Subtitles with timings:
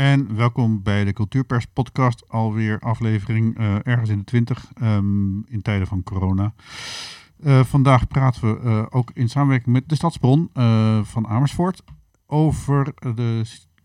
[0.00, 5.52] En welkom bij de Cultuurpers podcast, alweer aflevering uh, ergens in de 20 um, ehm,
[5.52, 6.54] in tijden van corona.
[7.38, 10.50] Uh, vandaag praten we uh, ook in samenwerking met de Stadsbron
[11.02, 11.82] van Amersfoort
[12.26, 13.42] over de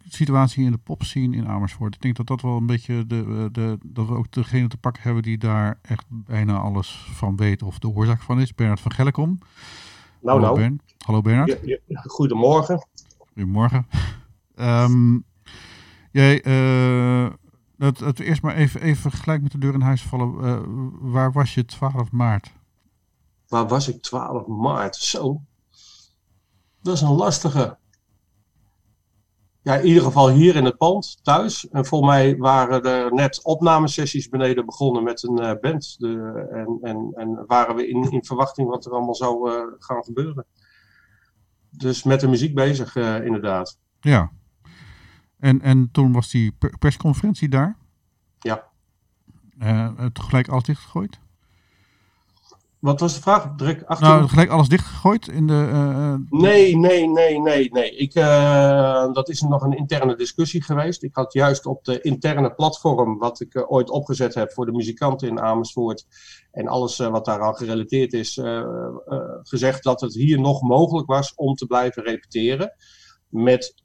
[0.08, 1.96] situatie in de popscene in Amersfoort.
[1.96, 5.04] Ik denk dat dat wel een beetje de, de, dat we ook degene te pakken
[5.04, 8.56] hebben die daar echt bijna alles van weet of de oorzaak van is.
[8.56, 9.40] Bernard van Gellekom.
[10.22, 10.78] Nou, Hallo, nou.
[10.98, 11.60] Hallo Bernard.
[11.64, 12.02] Ja, ja.
[12.02, 12.88] Goedemorgen.
[13.18, 13.88] Goedemorgen.
[14.60, 15.26] Um,
[16.16, 17.30] jij, uh,
[17.78, 20.44] het, het eerst maar even, even gelijk met de deur in huis vallen.
[20.44, 20.60] Uh,
[21.12, 22.54] waar was je 12 maart?
[23.48, 24.96] Waar was ik 12 maart?
[24.96, 25.42] Zo.
[26.82, 27.78] Dat is een lastige.
[29.62, 31.70] Ja, in ieder geval hier in het pand, thuis.
[31.70, 35.96] En voor mij waren er net opnamesessies beneden begonnen met een uh, band.
[36.00, 40.04] De, en, en, en waren we in, in verwachting wat er allemaal zou uh, gaan
[40.04, 40.46] gebeuren.
[41.70, 43.78] Dus met de muziek bezig, uh, inderdaad.
[44.00, 44.32] Ja.
[45.40, 47.78] En, en toen was die persconferentie daar?
[48.40, 48.64] Ja.
[50.14, 51.20] tegelijk alles dichtgegooid?
[52.86, 53.54] Wat was de vraag?
[53.58, 54.08] Druk achter.
[54.08, 55.70] Nou, gelijk alles dichtgegooid in de.
[55.74, 57.96] Uh, nee, nee, nee, nee, nee.
[57.96, 61.04] Ik, uh, dat is nog een interne discussie geweest.
[61.04, 64.72] Ik had juist op de interne platform, wat ik uh, ooit opgezet heb voor de
[64.72, 66.06] muzikanten in Amersfoort.
[66.52, 68.42] En alles wat daar aan gerelateerd is,
[69.44, 72.74] gezegd dat het hier nog mogelijk was om te blijven repeteren.
[73.30, 73.84] Met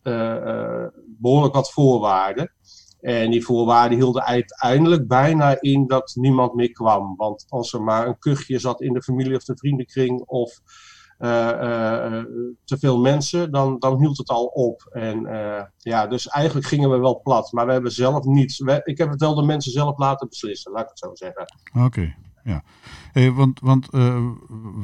[1.18, 2.52] behoorlijk wat voorwaarden.
[3.00, 7.16] En die voorwaarden hielden uiteindelijk bijna in dat niemand meer kwam.
[7.16, 10.60] Want als er maar een kuchje zat in de familie of de vriendenkring of
[11.18, 12.22] uh,
[12.64, 14.88] te veel mensen, dan, dan hield het al op.
[14.90, 15.28] En
[15.76, 17.52] ja, dus eigenlijk gingen we wel plat.
[17.52, 18.60] Maar we hebben zelf niets.
[18.84, 21.44] Ik heb het wel de mensen zelf laten beslissen, laat ik het zo zeggen.
[21.84, 22.14] Oké.
[22.44, 22.62] Ja,
[23.34, 23.86] want, want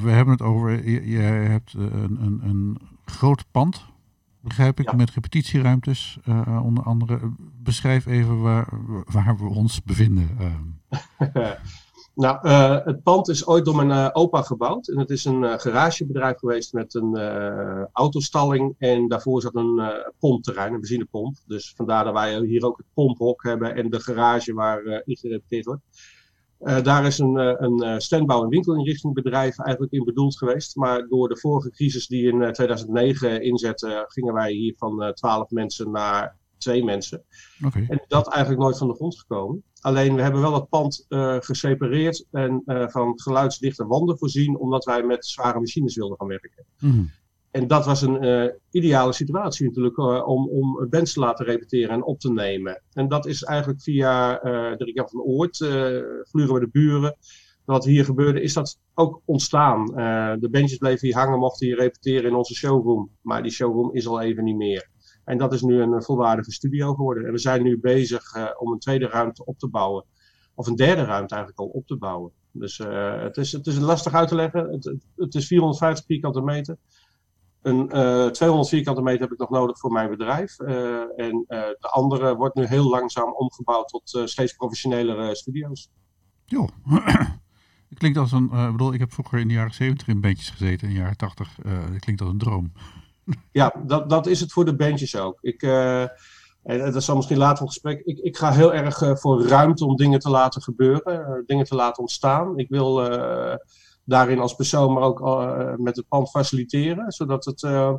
[0.03, 3.85] we hebben het over, je hebt een, een, een groot pand
[4.49, 4.97] begrijp ik, ja.
[4.97, 7.19] met repetitieruimtes uh, onder andere.
[7.63, 8.69] Beschrijf even waar,
[9.13, 10.29] waar we ons bevinden.
[10.41, 11.37] Uh.
[12.25, 14.89] nou, uh, het pand is ooit door mijn opa gebouwd.
[14.89, 17.17] En het is een garagebedrijf geweest met een
[17.93, 18.75] autostalling.
[18.79, 19.81] En daarvoor zat een
[20.19, 21.37] pompterrein, een benzinepomp.
[21.47, 25.65] Dus vandaar dat wij hier ook het pomphok hebben en de garage waar in gerepeteerd
[25.65, 25.83] wordt.
[26.61, 30.77] Uh, daar is een, een standbouw- en winkelinrichtingbedrijf eigenlijk in bedoeld geweest.
[30.77, 35.91] Maar door de vorige crisis die in 2009 inzette, gingen wij hier van 12 mensen
[35.91, 37.23] naar twee mensen.
[37.65, 37.87] Okay.
[37.89, 39.63] En dat eigenlijk nooit van de grond gekomen.
[39.81, 44.85] Alleen we hebben wel het pand uh, gesepareerd en uh, van geluidsdichte wanden voorzien, omdat
[44.85, 46.65] wij met zware machines wilden gaan werken.
[46.79, 47.11] Mm.
[47.57, 51.91] En dat was een uh, ideale situatie natuurlijk uh, om, om bands te laten repeteren
[51.91, 52.83] en op te nemen.
[52.93, 57.17] En dat is eigenlijk via uh, de van Oort, Vluren bij de Buren,
[57.65, 59.87] wat hier gebeurde, is dat ook ontstaan.
[60.41, 63.11] de bandjes bleven hier hangen, mochten hier repeteren in onze showroom.
[63.23, 64.89] Maar die showroom is al even niet meer.
[65.25, 67.27] En dat is nu een volwaardige studio geworden.
[67.27, 68.23] En we zijn nu bezig
[68.59, 70.05] om een tweede ruimte op te bouwen.
[70.55, 72.33] Of een derde ruimte eigenlijk al op te bouwen.
[72.53, 74.73] Dus het, is, het is lastig uit te leggen.
[74.73, 76.77] Het, het is 450 vierkante meter.
[77.67, 80.61] Een uh, 200 vierkante meter heb ik nog nodig voor mijn bedrijf.
[80.61, 85.91] Uh, en uh, de andere wordt nu heel langzaam omgebouwd tot steeds professionelere studio's.
[86.45, 86.69] Jo,
[87.99, 88.45] klinkt als een.
[88.45, 91.17] Ik bedoel, ik heb vroeger in de jaren 70 in bandjes gezeten, in de jaren
[91.17, 91.57] 80.
[91.65, 92.73] Het klinkt als een droom.
[93.53, 95.39] ja, dat, dat is het voor de bandjes ook.
[95.41, 95.63] Ik,
[96.63, 98.01] en dat zal misschien later een gesprek.
[98.05, 102.01] Ik, ik ga heel erg voor ruimte om dingen te laten gebeuren, dingen te laten
[102.03, 102.59] ontstaan.
[102.59, 103.01] Ik wil
[104.07, 107.93] daarin als persoon, maar ook uh, met het pand faciliteren, zodat het uh,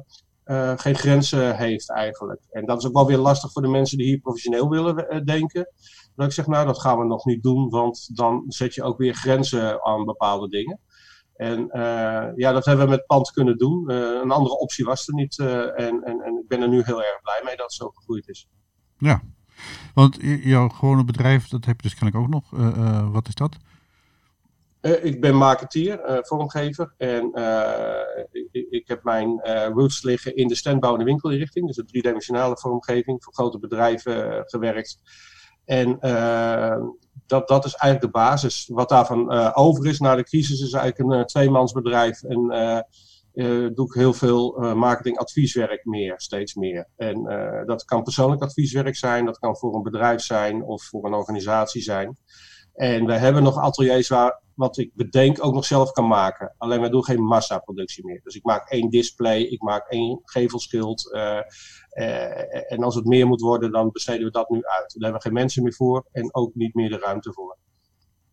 [0.46, 2.42] uh, geen grenzen heeft eigenlijk.
[2.50, 5.70] En dat is ook wel weer lastig voor de mensen die hier professioneel willen denken.
[6.16, 8.98] Dat ik zeg, nou dat gaan we nog niet doen, want dan zet je ook
[8.98, 10.80] weer grenzen aan bepaalde dingen.
[11.36, 11.70] En
[12.36, 13.92] ja, dat hebben we met pand kunnen doen.
[13.92, 15.40] een andere optie was er niet.
[15.40, 18.28] en, en, en ik ben er nu heel erg blij mee dat het zo gegroeid
[18.28, 18.48] is.
[18.98, 19.22] Ja,
[19.94, 22.50] want jouw gewone bedrijf, dat heb je dus kennelijk ook nog.
[23.12, 23.58] wat is dat?
[24.82, 26.94] Uh, ik ben marketeer, uh, vormgever.
[26.98, 29.40] En uh, ik, ik, heb mijn
[29.74, 31.68] roots liggen in de standbouw en de winkelinrichting.
[31.68, 35.00] Dus de driedimensionale vormgeving voor grote bedrijven gewerkt.
[35.66, 35.98] En
[37.26, 38.70] dat, dat is eigenlijk de basis.
[38.74, 42.24] Wat daarvan over is na de crisis is eigenlijk een tweemansbedrijf.
[42.24, 42.48] En
[43.74, 46.88] doe ik heel veel marketingadvieswerk meer, steeds meer.
[46.96, 47.24] En
[47.66, 51.82] dat kan persoonlijk advieswerk zijn, dat kan voor een bedrijf zijn of voor een organisatie
[51.82, 52.18] zijn.
[52.78, 56.54] En we hebben nog ateliers waar wat ik bedenk ook nog zelf kan maken.
[56.58, 58.20] Alleen wij doen geen massaproductie meer.
[58.24, 61.10] Dus ik maak één display, ik maak één gevelschild.
[61.14, 61.40] Uh,
[61.94, 64.94] uh, en als het meer moet worden, dan besteden we dat nu uit.
[64.94, 67.58] Daar hebben we geen mensen meer voor en ook niet meer de ruimte voor.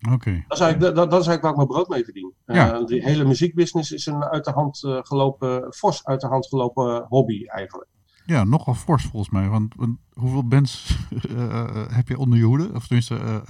[0.00, 0.14] Oké.
[0.14, 0.44] Okay.
[0.48, 2.34] Dat, is eigenlijk, dat, dat is eigenlijk waar ik mijn brood mee verdien.
[2.46, 2.80] Ja.
[2.80, 7.06] Uh, die hele muziekbusiness is een uit de hand gelopen, fors uit de hand gelopen
[7.08, 7.88] hobby eigenlijk.
[8.26, 9.48] Ja, nogal fors volgens mij.
[9.48, 10.96] Want, want hoeveel bands
[11.98, 12.70] heb je onder je hoede?
[12.74, 13.42] Of tenminste,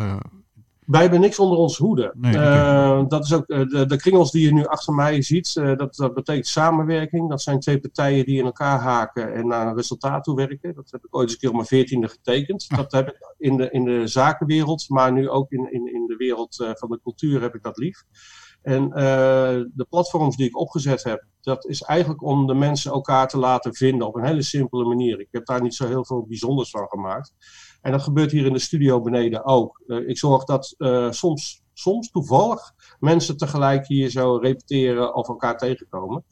[0.86, 2.12] wij hebben niks onder ons hoede.
[2.16, 5.54] Nee, uh, dat is ook de, de kringels die je nu achter mij ziet.
[5.54, 7.30] Uh, dat, dat betekent samenwerking.
[7.30, 10.74] Dat zijn twee partijen die in elkaar haken en naar een resultaat toe werken.
[10.74, 12.68] Dat heb ik ooit eens een keer op mijn veertiende getekend.
[12.76, 16.16] Dat heb ik in de, in de zakenwereld, maar nu ook in, in, in de
[16.16, 18.04] wereld van de cultuur heb ik dat lief.
[18.62, 18.88] En
[19.74, 23.74] de platforms die ik opgezet heb, dat is eigenlijk om de mensen elkaar te laten
[23.74, 25.20] vinden op een hele simpele manier.
[25.20, 27.32] Ik heb daar niet zo heel veel bijzonders van gemaakt.
[27.84, 29.82] En dat gebeurt hier in de studio beneden ook.
[29.86, 35.58] Uh, ik zorg dat uh, soms, soms toevallig mensen tegelijk hier zo repeteren of elkaar
[35.58, 36.24] tegenkomen.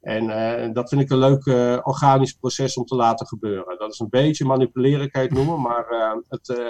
[0.00, 1.46] En uh, dat vind ik een leuk
[1.86, 3.78] organisch proces om te laten gebeuren.
[3.78, 5.86] Dat is een beetje manipuleren, kan je het noemen, maar
[6.28, 6.62] het,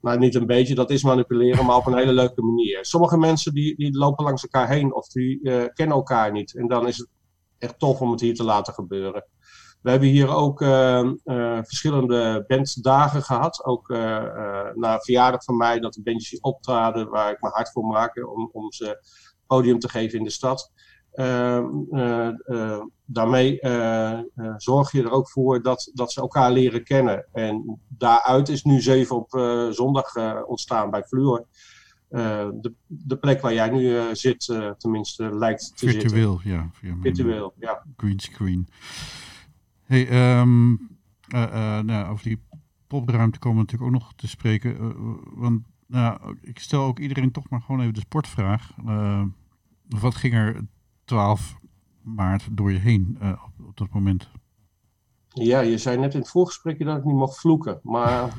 [0.00, 2.84] nou, niet een beetje, dat is manipuleren, maar op een hele leuke manier.
[2.84, 5.40] Sommige mensen die, die lopen langs elkaar heen of die
[5.74, 6.56] kennen elkaar niet.
[6.56, 7.08] En dan is het
[7.58, 9.24] echt tof om het hier te laten gebeuren.
[9.84, 13.64] We hebben hier ook uh, uh, verschillende banddagen gehad.
[13.64, 13.98] Ook uh,
[14.74, 18.50] na verjaardag van mij, dat de bandjes optraden waar ik me hard voor maak om,
[18.52, 19.04] om ze
[19.46, 20.72] podium te geven in de stad.
[21.12, 21.66] Ehm,
[23.04, 23.58] daarmee
[24.56, 27.26] zorg je er ook voor dat, dat ze elkaar leren kennen.
[27.32, 29.30] En daaruit is nu 7 op
[29.70, 30.16] zondag
[30.46, 31.46] ontstaan bij Fluor.
[32.08, 34.44] de, de plek waar jij nu zit,
[34.78, 36.72] tenminste, lijkt te Virtueel, zitten.
[36.82, 36.94] ja.
[37.02, 37.84] Virtueel, ja.
[37.96, 38.68] Green screen.
[39.84, 40.70] Hey, um,
[41.34, 42.42] uh, nou, over die
[42.86, 44.76] popruimte komen we natuurlijk ook nog te spreken.
[44.80, 44.90] Uh,
[45.24, 48.72] want nou, ik stel ook iedereen toch maar gewoon even de sportvraag.
[49.88, 50.66] wat ging er
[51.04, 51.56] 12
[52.02, 54.30] maart door je heen op, op, dat moment?
[55.28, 57.80] Ja, je zei net in het voorgesprekje dat ik niet mag vloeken.
[57.82, 58.32] Maar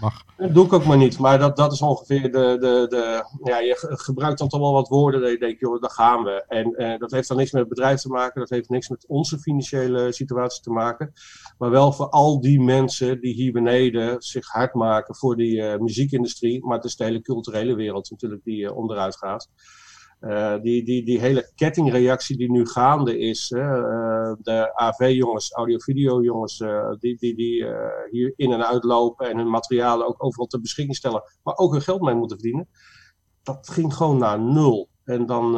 [0.00, 1.18] Dat doe ik ook maar niet.
[1.18, 3.24] Maar dat, dat is ongeveer de, de, de.
[3.42, 5.20] Ja, je gebruikt dan toch wel wat woorden.
[5.20, 6.44] Dat je denkt, joh, daar gaan we.
[6.48, 8.40] En eh, dat heeft dan niks met het bedrijf te maken.
[8.40, 11.12] Dat heeft niks met onze financiële situatie te maken.
[11.58, 15.76] Maar wel voor al die mensen die hier beneden zich hard maken voor die uh,
[15.76, 16.64] muziekindustrie.
[16.64, 19.48] Maar het is de hele culturele wereld natuurlijk die uh, onderuit gaat.
[20.20, 26.90] Uh, die, die, die hele kettingreactie die nu gaande is, uh, de AV-jongens, audio-video-jongens, uh,
[26.98, 27.66] die, die, die
[28.10, 31.82] hier in en uitlopen en hun materialen ook overal ter beschikking stellen, maar ook hun
[31.82, 32.68] geld mee moeten verdienen,
[33.42, 34.88] dat ging gewoon naar nul.
[35.04, 35.54] En dan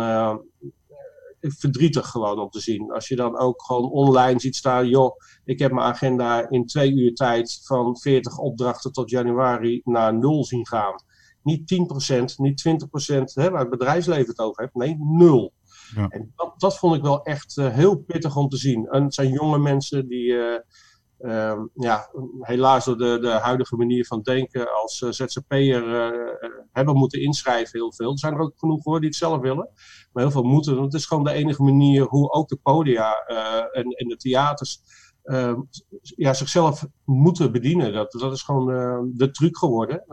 [1.40, 2.92] verdrietig gewoon om te zien.
[2.92, 6.92] Als je dan ook gewoon online ziet staan, joh, ik heb mijn agenda in twee
[6.92, 10.94] uur tijd van 40 opdrachten tot januari naar nul zien gaan
[11.48, 11.74] niet
[12.12, 14.74] 10%, niet 20%, hè, waar het bedrijfsleven het over heeft.
[14.74, 15.52] Nee, nul.
[15.94, 16.08] Ja.
[16.08, 18.86] En dat, dat vond ik wel echt uh, heel pittig om te zien.
[18.86, 20.58] En het zijn jonge mensen die, uh,
[21.20, 22.10] uh, ja,
[22.40, 25.82] helaas door de, de huidige manier van denken als uh, ZZP'er
[26.72, 28.10] hebben moeten inschrijven heel veel.
[28.10, 29.68] Er zijn er ook genoeg hoor die het zelf willen.
[30.12, 30.74] Maar heel veel moeten.
[30.74, 33.12] Want het is gewoon de enige manier hoe ook de podia
[33.72, 34.80] en, en de theaters
[36.00, 37.92] ja, zichzelf moeten bedienen.
[37.92, 38.66] Dat, dat is gewoon
[39.14, 40.04] de truc geworden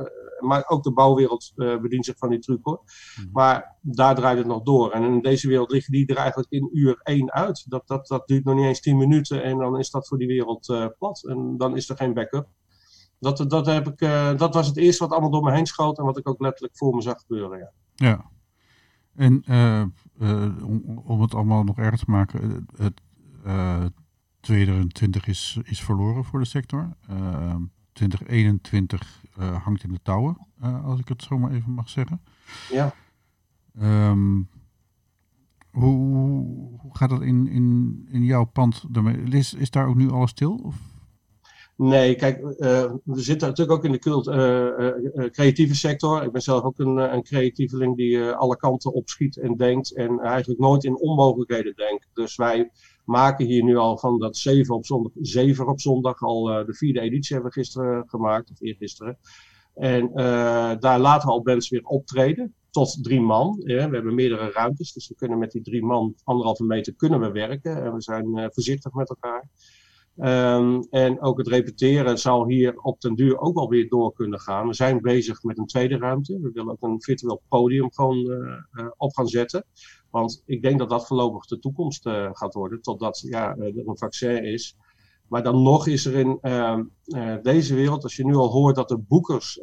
[0.46, 2.82] maar ook de bouwwereld uh, bedient zich van die truc hoor.
[3.16, 3.28] Mhm.
[3.32, 4.92] Maar daar draait het nog door.
[4.92, 7.66] En in deze wereld liggen die er eigenlijk in uur één uit.
[7.70, 10.28] Dat, dat, dat duurt nog niet eens tien minuten en dan is dat voor die
[10.28, 11.24] wereld uh, plat.
[11.24, 12.48] En dan is er geen backup.
[13.20, 15.98] Dat, dat, heb ik, uh, dat was het eerste wat allemaal door me heen schoot
[15.98, 17.58] en wat ik ook letterlijk voor me zag gebeuren.
[17.58, 17.72] Ja.
[17.96, 18.30] ja.
[19.16, 19.44] En
[20.64, 23.02] om, om, het allemaal nog erger te maken, het
[24.46, 26.90] 2020 is, is verloren voor de sector.
[27.94, 32.22] 2021 uh, hangt in de touwen, uh, als ik het zo maar even mag zeggen.
[32.72, 32.94] Ja.
[33.82, 34.50] Um,
[35.72, 36.16] hoe,
[36.78, 38.84] hoe gaat dat in, in, in jouw pand?
[39.30, 40.60] Is, is daar ook nu alles stil?
[40.64, 40.76] Of?
[41.78, 42.48] Nee, kijk, uh,
[43.04, 44.26] we zitten natuurlijk ook in de cult,
[45.32, 46.24] creatieve sector.
[46.24, 50.60] Ik ben zelf ook een, een creatieveling die alle kanten opschiet en denkt en eigenlijk
[50.60, 52.10] nooit in onmogelijkheden denkt.
[52.14, 52.72] Dus wij
[53.06, 56.74] maken hier nu al van dat 7 op zondag, 7 op zondag al uh, de
[56.74, 59.18] vierde editie hebben we gisteren gemaakt, of eergisteren.
[59.74, 60.16] En uh,
[60.80, 63.62] daar laten we al bands weer optreden, tot drie man.
[63.64, 67.32] We hebben meerdere ruimtes, dus we kunnen met die drie man, anderhalve meter, kunnen we
[67.32, 67.84] werken.
[67.84, 69.50] En we zijn uh, voorzichtig met elkaar.
[70.18, 74.40] Um, en ook het repeteren zal hier op den duur ook wel weer door kunnen
[74.40, 74.68] gaan.
[74.68, 76.40] We zijn bezig met een tweede ruimte.
[76.42, 78.30] We willen ook een virtueel podium gewoon
[78.98, 79.66] op gaan zetten.
[80.16, 83.98] Want ik denk dat dat voorlopig de toekomst uh, gaat worden, totdat ja, er een
[83.98, 84.78] vaccin is.
[85.28, 88.76] Maar dan nog is er in uh, uh, deze wereld, als je nu al hoort
[88.76, 89.60] dat de boekers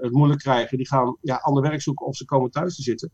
[0.00, 3.12] het moeilijk krijgen, die gaan ja, ander werk zoeken of ze komen thuis te zitten.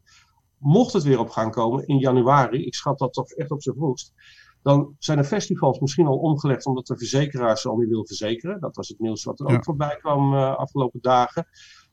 [0.58, 3.76] Mocht het weer op gaan komen in januari, ik schat dat toch echt op zijn
[3.76, 4.12] vroegst,
[4.62, 8.60] dan zijn de festivals misschien al omgelegd omdat de verzekeraars ze al niet willen verzekeren.
[8.60, 9.56] Dat was het nieuws wat er ja.
[9.56, 11.46] ook voorbij kwam afgelopen dagen.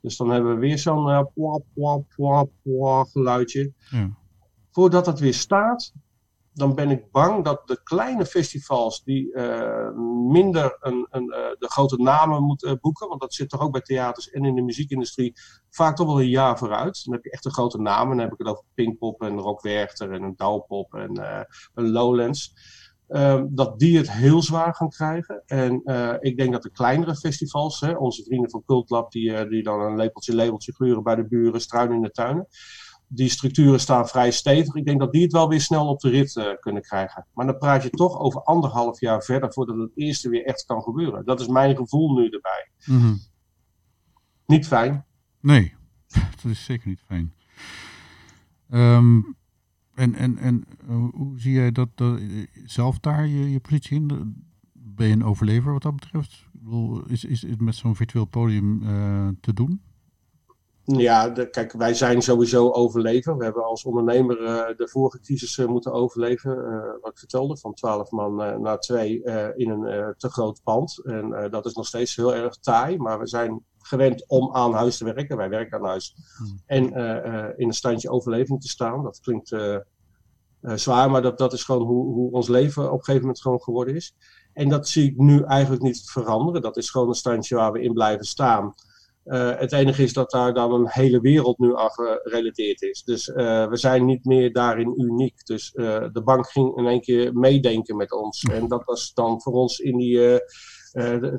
[0.04, 3.74] Dus dan hebben we weer zo'n uh, pwa, pwa, pwa, pwa geluidje.
[3.90, 4.10] Ja.
[4.72, 5.94] Voordat het weer staat,
[6.54, 9.38] dan ben ik bang dat de kleine festivals die
[10.28, 11.26] minder een, een,
[11.60, 14.62] de grote namen moeten boeken, want dat zit toch ook bij theaters en in de
[14.62, 15.34] muziekindustrie
[15.70, 17.02] vaak toch wel een jaar vooruit.
[17.04, 19.62] Dan heb je echt de grote namen, dan heb ik het over Pinkpop en Rock
[19.62, 22.54] Werchter en een Douwpop en een Lowlands.
[23.08, 25.44] Ehm, dat die het heel zwaar gaan krijgen.
[25.46, 29.50] En uh, ik denk dat de kleinere festivals, hè, onze vrienden van Cultlab, die, uh,
[29.50, 32.48] die dan een lepeltje, labeltje gluren bij de buren, struinen in de tuinen.
[33.08, 34.76] Die structuren staan vrij stevig.
[34.76, 37.28] Ik denk dat die het wel weer snel op de rit uh, kunnen krijgen.
[37.34, 40.82] Maar dan praat je toch over anderhalf jaar verder voordat het eerste weer echt kan
[40.82, 41.26] gebeuren.
[41.26, 42.70] Dat is mijn gevoel nu erbij.
[42.86, 43.20] Mm -hmm.
[44.46, 45.06] Niet fijn.
[45.40, 45.76] Nee,
[46.42, 47.34] dat is zeker niet fijn.
[48.72, 49.38] Um,
[49.96, 52.20] en, en, en uh, hoe zie jij dat, dat
[52.66, 54.36] zelf daar je, je positie in?
[54.74, 56.46] Ben je een overlever wat dat betreft?
[57.08, 59.82] Is, is het met zo'n virtueel podium uh, te doen?
[60.86, 63.38] Ja, kijk, wij zijn sowieso overleven.
[63.38, 64.36] We hebben als ondernemer
[64.78, 66.56] de vorige crisis moeten overleven.
[67.02, 69.24] Wat ik vertelde, van 12 man naar 2
[69.56, 71.06] in een te groot pand.
[71.06, 72.98] En dat is nog steeds heel erg taai.
[72.98, 75.38] Maar we zijn gewend om aan huis te werken.
[75.38, 76.16] Wij werken aan huis.
[76.38, 76.62] Hmm.
[76.66, 76.84] En
[77.58, 79.04] in een standje overleving te staan.
[79.04, 79.56] Dat klinkt
[80.62, 83.62] zwaar, maar dat, dat is gewoon hoe, hoe ons leven op een gegeven moment gewoon
[83.62, 84.16] geworden is.
[84.54, 86.62] En dat zie ik nu eigenlijk niet veranderen.
[86.62, 88.74] Dat is gewoon een standje waar we in blijven staan.
[89.26, 93.04] Uh, het enige is dat daar dan een hele wereld nu aan gerelateerd is.
[93.04, 95.46] Dus uh, we zijn niet meer daarin uniek.
[95.46, 98.44] Dus uh, de bank ging in één keer meedenken met ons.
[98.44, 100.20] En dat was dan voor ons in die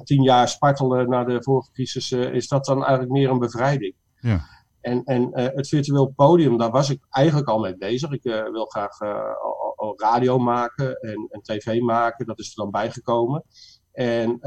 [0.04, 3.94] tien jaar spartelen na de vorige crisis, is dat dan eigenlijk meer een bevrijding.
[4.20, 4.40] Ja.
[4.80, 8.10] En, en het virtueel podium, daar was ik eigenlijk al mee bezig.
[8.10, 12.26] Ik wil graag al, al radio maken en, en tv maken.
[12.26, 13.44] Dat is er dan bijgekomen.
[13.92, 14.38] En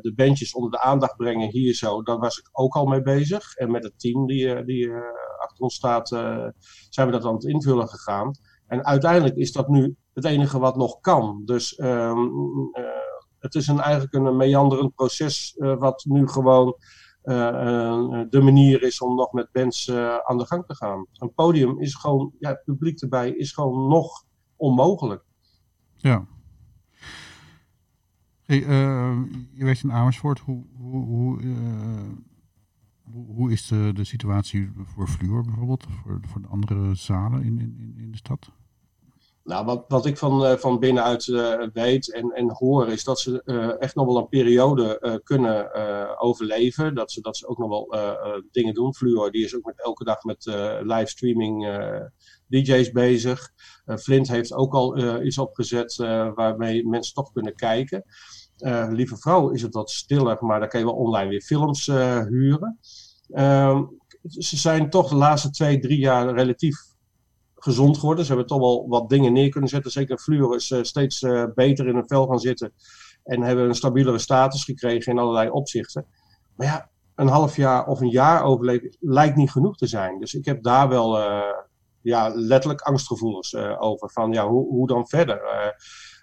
[0.00, 3.54] de bandjes onder de aandacht brengen hier zo, daar was ik ook al mee bezig.
[3.54, 4.90] En met het team die, eh, die
[5.38, 6.08] achter ons staat,
[6.88, 8.30] zijn we dat aan het invullen gegaan.
[8.66, 11.42] En uiteindelijk is dat nu het enige wat nog kan.
[11.44, 12.30] Dus um,
[13.42, 16.76] het is een, eigenlijk een meanderend proces wat nu gewoon
[17.22, 19.90] de manier is om nog met bands
[20.24, 21.06] aan de gang te gaan.
[21.12, 24.24] Een podium is gewoon, ja, het publiek erbij is gewoon nog
[24.56, 25.24] onmogelijk.
[25.96, 26.26] Ja,
[28.60, 29.22] uh,
[29.52, 30.38] je werkt in Amersfoort.
[30.38, 31.42] Hoe, hoe, hoe,
[33.26, 35.86] hoe, is de, de situatie voor Fluor bijvoorbeeld?
[35.90, 38.52] Voor, voor de andere zalen in, in, in de stad?
[39.44, 43.20] Nou, wat, wat ik van, uh, van binnenuit uh, weet en, en hoor, is dat
[43.20, 45.74] ze uh, echt nog wel een periode kunnen
[46.20, 46.94] overleven.
[46.94, 47.94] Dat ze, dat ze ook nog wel
[48.50, 48.94] dingen doen.
[48.94, 50.44] Fluor die is ook elke dag met
[50.82, 51.66] livestreaming
[52.46, 53.50] DJ's bezig.
[53.86, 55.96] Flint heeft ook al iets opgezet
[56.34, 58.04] waarmee mensen toch kunnen kijken.
[58.90, 61.86] Lieve vrouw is het wat stiller, maar daar kan je wel online weer films
[62.28, 62.78] huren.
[63.28, 63.84] Ehm,
[64.22, 66.91] ze zijn toch de laatste twee, drie jaar relatief
[67.62, 68.24] gezond geworden.
[68.24, 69.90] Ze hebben toch wel wat dingen neer kunnen zetten.
[69.90, 72.72] Zeker Fluor is uh, steeds uh, beter in hun vel gaan zitten.
[73.24, 76.06] En hebben een stabielere status gekregen in allerlei opzichten.
[76.56, 80.18] Maar ja, een half jaar of een jaar overleven lijkt niet genoeg te zijn.
[80.18, 81.42] Dus ik heb daar wel uh,
[82.00, 84.10] ja, letterlijk angstgevoelens over.
[84.10, 85.40] Van ja, hoe, hoe dan verder?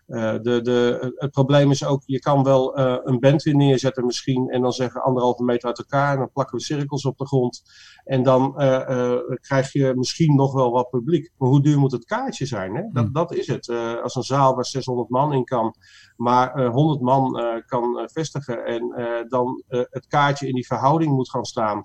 [0.10, 4.06] Uh, de, de, het probleem is ook, je kan wel uh, een band weer neerzetten
[4.06, 7.28] misschien en dan zeggen anderhalve meter uit elkaar en dan plakken we cirkels op de
[7.28, 7.62] grond
[8.04, 11.32] en dan uh, krijg je misschien nog wel wat publiek.
[11.38, 12.75] Maar hoe duur moet het kaartje zijn?
[12.75, 12.82] Hè?
[12.82, 13.13] Dat, hmm.
[13.13, 13.70] dat is het.
[14.04, 15.75] als een zaal waar 600 man in kan,
[16.16, 18.94] maar 100 man kan vestigen en
[19.28, 21.84] dan het kaartje in die verhouding moet gaan staan,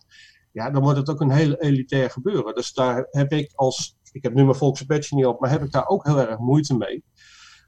[0.55, 2.55] ja, dan wordt het ook een heel elitair gebeuren.
[2.55, 5.73] Dus daar heb ik als, ik heb nu mijn Volksbadge niet op, maar heb ik
[5.73, 7.05] daar ook heel erg moeite mee.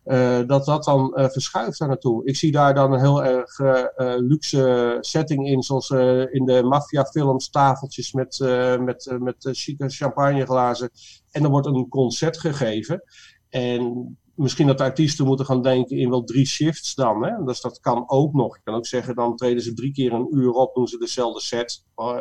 [0.06, 2.25] Uh, dat dat dan uh, verschuift daar naartoe.
[2.25, 3.84] Ik zie daar dan een heel erg uh,
[4.16, 5.90] luxe setting in, zoals
[6.30, 8.38] in de maffiafilms, tafeltjes met,
[8.80, 10.90] met, met chique champagneglazen.
[11.30, 13.02] En er wordt een concert gegeven.
[13.48, 17.25] En misschien dat de artiesten moeten gaan denken in wel drie shifts dan.
[17.25, 17.44] Hè?
[17.44, 18.56] Dus dat kan ook nog.
[18.56, 21.40] Ik kan ook zeggen, dan treden ze drie keer een uur op, doen ze dezelfde
[21.40, 21.84] set.
[21.94, 22.16] Oh,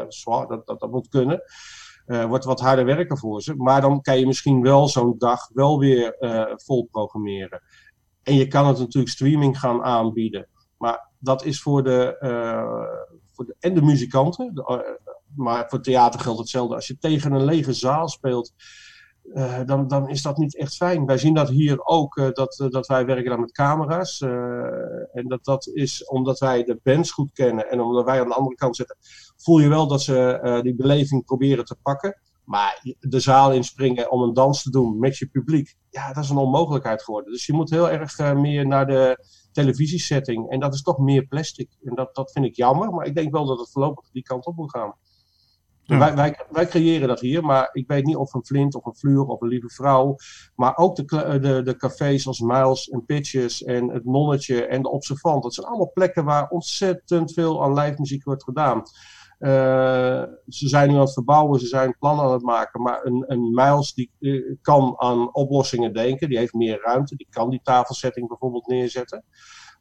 [0.47, 1.41] dat, dat, dat moet kunnen.
[2.07, 3.55] Uh, wordt wat harder werken voor ze.
[3.55, 7.61] Maar dan kan je misschien wel zo'n dag wel weer uh, vol programmeren.
[8.23, 10.47] En je kan het natuurlijk streaming gaan aanbieden.
[10.77, 14.63] Maar dat is voor de, uh, voor en de muzikanten.
[15.35, 16.75] Maar voor theater geldt hetzelfde.
[16.75, 18.53] Als je tegen een lege zaal speelt,
[19.65, 21.05] dan, dan is dat niet echt fijn.
[21.05, 24.21] Wij zien dat hier ook, dat, dat wij werken dan met camera's.
[25.11, 28.35] en dat, dat is omdat wij de bands goed kennen en omdat wij aan de
[28.35, 28.97] andere kant zitten,
[29.37, 32.19] voel je wel dat ze die beleving proberen te pakken.
[32.45, 36.29] Maar de zaal inspringen om een dans te doen met je publiek, ja, dat is
[36.29, 37.31] een onmogelijkheid geworden.
[37.31, 40.49] Dus je moet heel erg meer naar de televisiesetting.
[40.49, 41.69] En dat is toch meer plastic.
[41.83, 44.45] En dat, dat vind ik jammer, maar ik denk wel dat het voorlopig die kant
[44.45, 44.95] op moet gaan.
[45.85, 48.95] Wij, wij, wij, creëren dat hier, maar ik weet niet of een Flint of een
[48.95, 50.15] Fluur of een Lieve Vrouw,
[50.55, 54.89] maar ook de, de, de cafés als Miles en Pitches en het Nonnetje en de
[54.89, 55.43] Observant.
[55.43, 58.83] Dat zijn allemaal plekken waar ontzettend veel aan live muziek wordt gedaan.
[59.39, 63.23] Uh, ze zijn nu aan het verbouwen, ze zijn plannen aan het maken, maar een,
[63.27, 67.59] een Miles die uh, kan aan oplossingen denken, die heeft meer ruimte, die kan die
[67.63, 69.23] tafelsetting bijvoorbeeld neerzetten.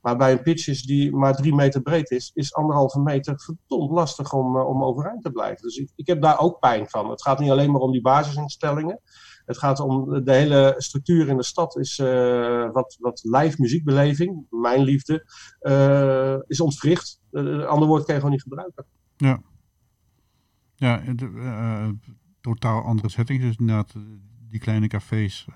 [0.01, 4.33] Maar bij een pitches die maar drie meter breed is, is anderhalve meter verdomd lastig
[4.33, 5.63] om, uh, om overeind te blijven.
[5.63, 7.11] Dus ik, heb daar ook pijn van.
[7.11, 9.01] Het gaat niet alleen maar om die basisinstellingen.
[9.45, 11.97] Het gaat om de hele structuur in de stad is
[12.73, 15.25] wat, wat live muziekbeleving, mijn liefde,
[16.47, 17.21] is ontwricht.
[17.31, 18.87] Uh, ander woord kan je gewoon niet gebruiken.
[19.17, 19.41] Ja,
[20.75, 21.97] ja de,
[22.41, 23.45] totaal andere settings.
[23.45, 23.95] Dus inderdaad,
[24.51, 25.47] die kleine cafés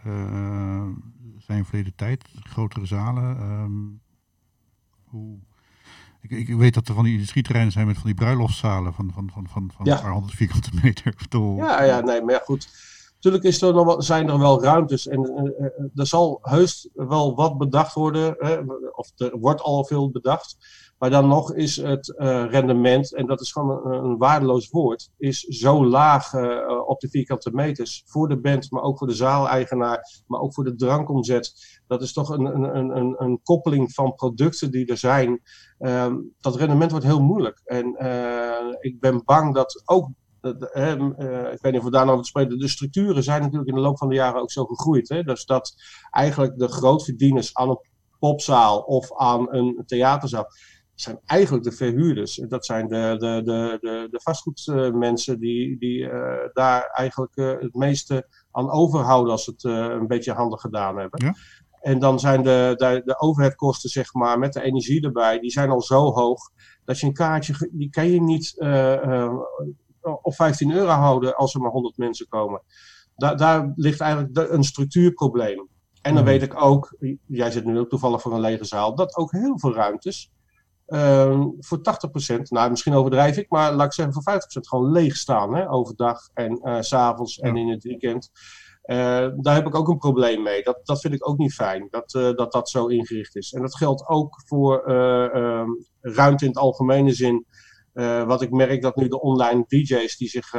[1.38, 3.42] zijn verleden tijd, grotere zalen.
[3.42, 4.00] Um,
[5.04, 5.38] hoe...
[6.20, 9.30] Ik, ik, weet dat er van die industrieterreinen zijn met van die bruiloftszalen van, van,
[9.32, 9.96] van, van, van ja.
[9.96, 11.14] een paar honderd vierkante meter.
[11.56, 12.68] Ja, ja, nee, maar ja, goed.
[13.20, 17.58] Natuurlijk is er nog zijn er wel ruimtes en uh, er zal heus wel wat
[17.58, 18.58] bedacht worden, hè,
[18.90, 20.56] of er wordt al veel bedacht.
[20.98, 22.14] Maar dan nog is het
[22.50, 26.34] rendement, en dat is gewoon een, een waardeloos woord, is zo laag
[26.86, 28.02] op de vierkante meters.
[28.06, 31.52] Voor de band, maar ook voor de zaaleigenaar, maar ook voor de drankomzet.
[31.86, 35.40] Dat is toch een, een, een, een koppeling van producten die er zijn.
[35.78, 37.60] Um, dat rendement wordt heel moeilijk.
[37.64, 37.86] En
[38.80, 40.08] ik ben bang dat ook
[40.40, 42.58] ik weet niet of we daar nog wat spreken.
[42.58, 45.08] De structuren zijn natuurlijk in de loop van de jaren ook zo gegroeid.
[45.08, 45.22] Hè?
[45.22, 45.74] Dus dat
[46.10, 47.80] eigenlijk de grootverdieners aan een
[48.18, 50.48] popzaal of aan een theaterzaal
[51.00, 52.34] zijn eigenlijk de verhuurders.
[52.48, 57.74] Dat zijn de, de, de, de, de vastgoedmensen die, die uh, daar eigenlijk uh, het
[57.74, 61.24] meeste aan overhouden als ze het uh, een beetje handig gedaan hebben.
[61.24, 61.34] Ja?
[61.80, 65.70] En dan zijn de, de, de overheadkosten, zeg maar, met de energie erbij, die zijn
[65.70, 66.40] al zo hoog
[66.84, 68.54] dat je een kaartje, die kan je niet
[70.14, 72.62] op 15 euro houden als er maar 100 mensen komen.
[73.16, 75.68] Da daar ligt eigenlijk een structuurprobleem.
[76.02, 79.16] En dan weet ik ook, jij zit nu ook toevallig voor een lege zaal, dat
[79.16, 80.30] ook heel veel ruimtes
[80.88, 85.16] uh, voor 80%, nou misschien overdrijf ik, maar laat ik zeggen voor 50% gewoon leeg
[85.16, 85.54] staan.
[85.54, 87.42] Hè, overdag en uh, s'avonds ja.
[87.42, 88.30] en in het weekend.
[88.84, 88.96] Uh,
[89.36, 90.62] daar heb ik ook een probleem mee.
[90.62, 93.52] Dat, dat vind ik ook niet fijn, dat, uh, dat dat zo ingericht is.
[93.52, 95.64] En dat geldt ook voor uh,
[96.00, 97.46] ruimte in het algemene zin.
[98.26, 100.52] Wat ik merk dat nu de online DJ's die zich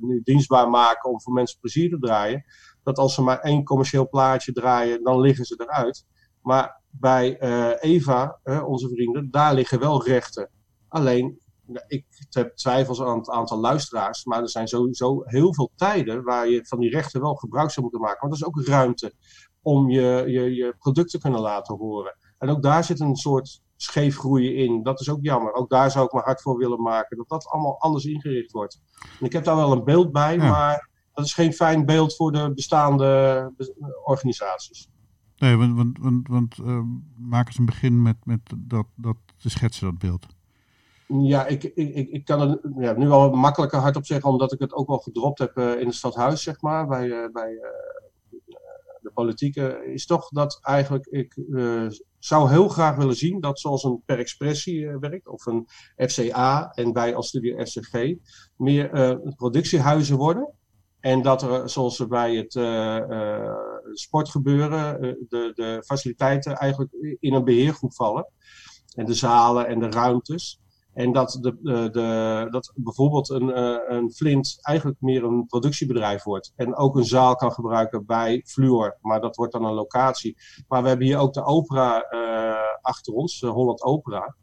[0.00, 2.44] nu dienstbaar maken om voor mensen plezier te draaien.
[2.82, 6.06] Dat als ze maar één commercieel plaatje draaien, dan liggen ze eruit.
[6.42, 7.40] Maar bij
[7.80, 10.50] Eva, onze vrienden, daar liggen wel rechten.
[10.88, 11.38] Alleen,
[11.86, 16.48] ik heb twijfels aan het aantal luisteraars, maar er zijn sowieso heel veel tijden waar
[16.48, 18.20] je van die rechten wel gebruik zou moeten maken.
[18.20, 19.14] Want er is ook ruimte
[19.62, 22.16] om je, je, je product te kunnen laten horen.
[22.38, 24.82] En ook daar zit een soort scheefgroeien in.
[24.82, 25.52] Dat is ook jammer.
[25.52, 27.16] Ook daar zou ik me hard voor willen maken.
[27.16, 28.80] Dat dat allemaal anders ingericht wordt.
[29.20, 30.50] En ik heb daar wel een beeld bij, ja.
[30.50, 33.52] maar dat is geen fijn beeld voor de bestaande
[34.04, 34.88] organisaties.
[35.36, 36.80] Nee, want, want, want, want uh,
[37.16, 40.26] maak eens een begin met, met dat, dat te schetsen, dat beeld.
[41.06, 44.72] Ja, ik, ik, ik kan er ja, nu al makkelijker hardop zeggen, omdat ik het
[44.72, 47.58] ook wel gedropt heb uh, in het stadhuis, zeg maar, bij, uh, bij
[49.00, 51.34] de politieke, is toch dat eigenlijk ik
[52.24, 56.92] zou heel graag willen zien dat zoals een per expressie werkt, of een FCA en
[56.92, 58.14] wij als studie FCG,
[58.56, 60.52] meer productiehuizen worden.
[61.00, 63.54] En dat er, zoals er bij het uh,
[63.92, 68.26] sportgebeuren, de, de faciliteiten eigenlijk in een beheergroep vallen.
[68.94, 70.60] En de zalen en de ruimtes.
[70.94, 73.58] En dat, de, de, de dat bijvoorbeeld een,
[73.94, 76.52] een Flint eigenlijk meer een productiebedrijf wordt.
[76.56, 80.36] En ook een zaal kan gebruiken bij Fluor, maar dat wordt dan een locatie.
[80.68, 81.98] Maar we hebben hier ook de opera
[82.80, 84.36] achter ons, Holland Opera.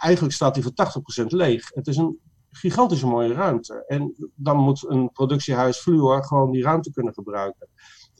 [0.00, 1.70] eigenlijk staat die voor 80% leeg.
[1.74, 2.18] Het is een
[2.50, 3.84] gigantische mooie ruimte.
[3.86, 7.68] En dan moet een productiehuis Fluor gewoon die ruimte kunnen gebruiken.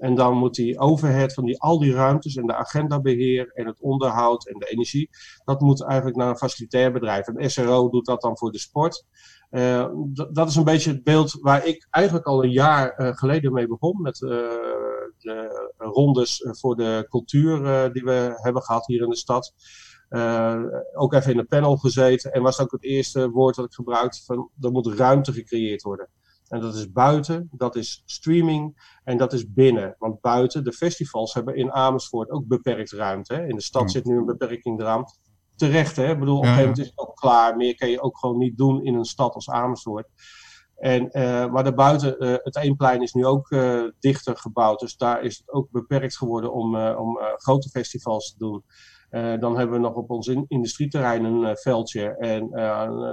[0.00, 3.80] En dan moet die overhead van die, al die ruimtes en de agendabeheer en het
[3.80, 5.10] onderhoud en de energie,
[5.44, 7.26] dat moet eigenlijk naar een facilitair bedrijf.
[7.26, 9.04] Een SRO doet dat dan voor de sport.
[9.50, 9.88] Uh,
[10.32, 13.66] dat is een beetje het beeld waar ik eigenlijk al een jaar uh, geleden mee
[13.66, 14.02] begon.
[14.02, 14.30] Met uh,
[15.18, 19.54] de rondes voor de cultuur die we hebben gehad hier in de stad.
[20.94, 22.32] Ook even in een panel gezeten.
[22.32, 26.08] En was ook het eerste woord dat ik gebruikte van er moet ruimte gecreëerd worden.
[26.50, 29.96] En dat is buiten, dat is streaming en dat is binnen.
[29.98, 33.34] Want buiten, de festivals hebben in Amersfoort ook beperkt ruimte.
[33.34, 33.46] Hè?
[33.46, 33.88] In de stad ja.
[33.88, 35.04] zit nu een beperking eraan.
[35.56, 36.10] Terecht, hè?
[36.10, 37.56] Ik bedoel, op een gegeven moment is het ook klaar.
[37.56, 40.08] Meer kan je ook gewoon niet doen in een stad als Amersfoort.
[40.76, 44.80] En, uh, maar daarbuiten, uh, het Eemplein is nu ook uh, dichter gebouwd.
[44.80, 48.64] Dus daar is het ook beperkt geworden om, om grote festivals te doen.
[49.10, 52.16] Dan hebben we nog op ons industrieterrein een veldje.
[52.16, 52.50] En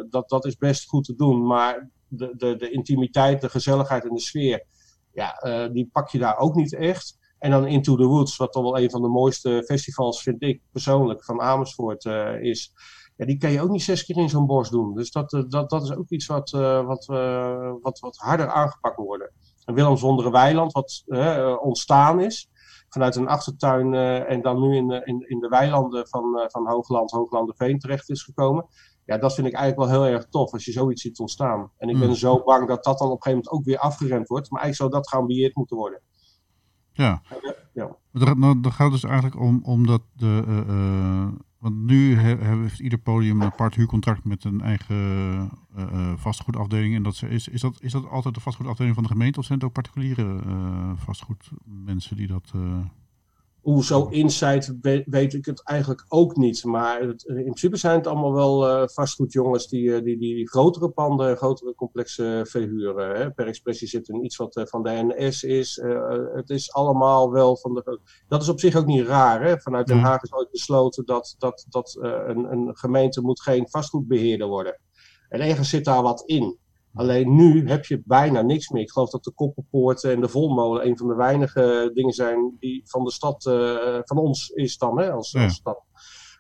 [0.10, 1.46] dat, dat is best goed te doen.
[1.46, 4.66] Maar de, de, de intimiteit, de gezelligheid en de sfeer,
[5.12, 7.18] ja, die pak je daar ook niet echt.
[7.40, 10.62] En dan Into the Woods, wat toch wel een van de mooiste festivals vind ik
[10.72, 12.06] persoonlijk van Amersfoort
[12.42, 12.74] is
[13.18, 14.96] ja, die kan je ook niet zes keer in zo'n bos doen.
[14.96, 17.06] Dus dat, eh, dat, dat is ook iets wat, wat,
[17.82, 19.32] wat, wat harder aangepakt moet worden.
[19.66, 21.04] En Willem Zondere Weiland, wat
[21.62, 22.50] ontstaan is
[22.90, 23.94] vanuit een achtertuin
[24.26, 28.66] en dan nu in, in, in de weilanden van, van Hoogland, Hooglanderveen terecht is gekomen.
[29.06, 31.72] Ja, dat vind ik eigenlijk wel heel erg tof als je zoiets ziet ontstaan.
[31.78, 32.16] En ik ben mm.
[32.16, 34.52] zo bang dat dat dan op een gegeven moment ook weer afgeremd wordt.
[34.52, 36.02] Maar eigenlijk zou dat geambieerd moeten worden.
[36.92, 37.22] Ja.
[37.74, 37.96] ja.
[38.12, 40.44] Dan gaat het dus eigenlijk om, om dat de,
[41.60, 44.96] want nu heeft ieder podium een apart huurcontract met een eigen
[45.78, 46.96] uh, vastgoedafdeling.
[46.96, 49.58] En dat is, is, dat, is dat altijd de vastgoedafdeling van de gemeente of zijn
[49.58, 52.54] het ook particuliere uh, vastgoedmensen die dat.
[53.76, 56.64] Zo inside weet, ik het eigenlijk ook niet.
[56.64, 60.50] Maar het, in principe zijn het allemaal wel uh, vastgoedjongens die, uh, die, die, die,
[60.50, 63.16] grotere panden, grotere complexen verhuren.
[63.16, 63.32] Hè.
[63.32, 65.82] Per expressie zit er iets wat uh, van de NS is.
[66.34, 68.00] het is allemaal wel van de.
[68.28, 69.44] Dat is op zich ook niet raar.
[69.44, 69.60] Hè.
[69.60, 74.48] Vanuit Den Haag is ooit besloten dat, dat, dat een, een gemeente moet geen vastgoedbeheerder
[74.48, 74.80] worden.
[75.30, 76.58] En ergens zit daar wat in.
[76.98, 78.82] Alleen nu heb je bijna niks meer.
[78.82, 82.82] Ik geloof dat de Koppelpoort en de Volmolen een van de weinige dingen zijn die
[82.86, 85.84] van de stad, uh, van ons is dan, hè, als, als stad.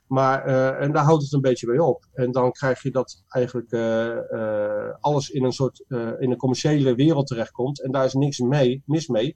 [0.08, 2.06] Maar, uh, en daar houdt het een beetje bij op.
[2.14, 5.86] En dan krijg je dat eigenlijk uh, alles in een soort,
[6.20, 7.82] in een commerciële wereld terechtkomt.
[7.82, 9.36] En daar is niks mee, mis mee.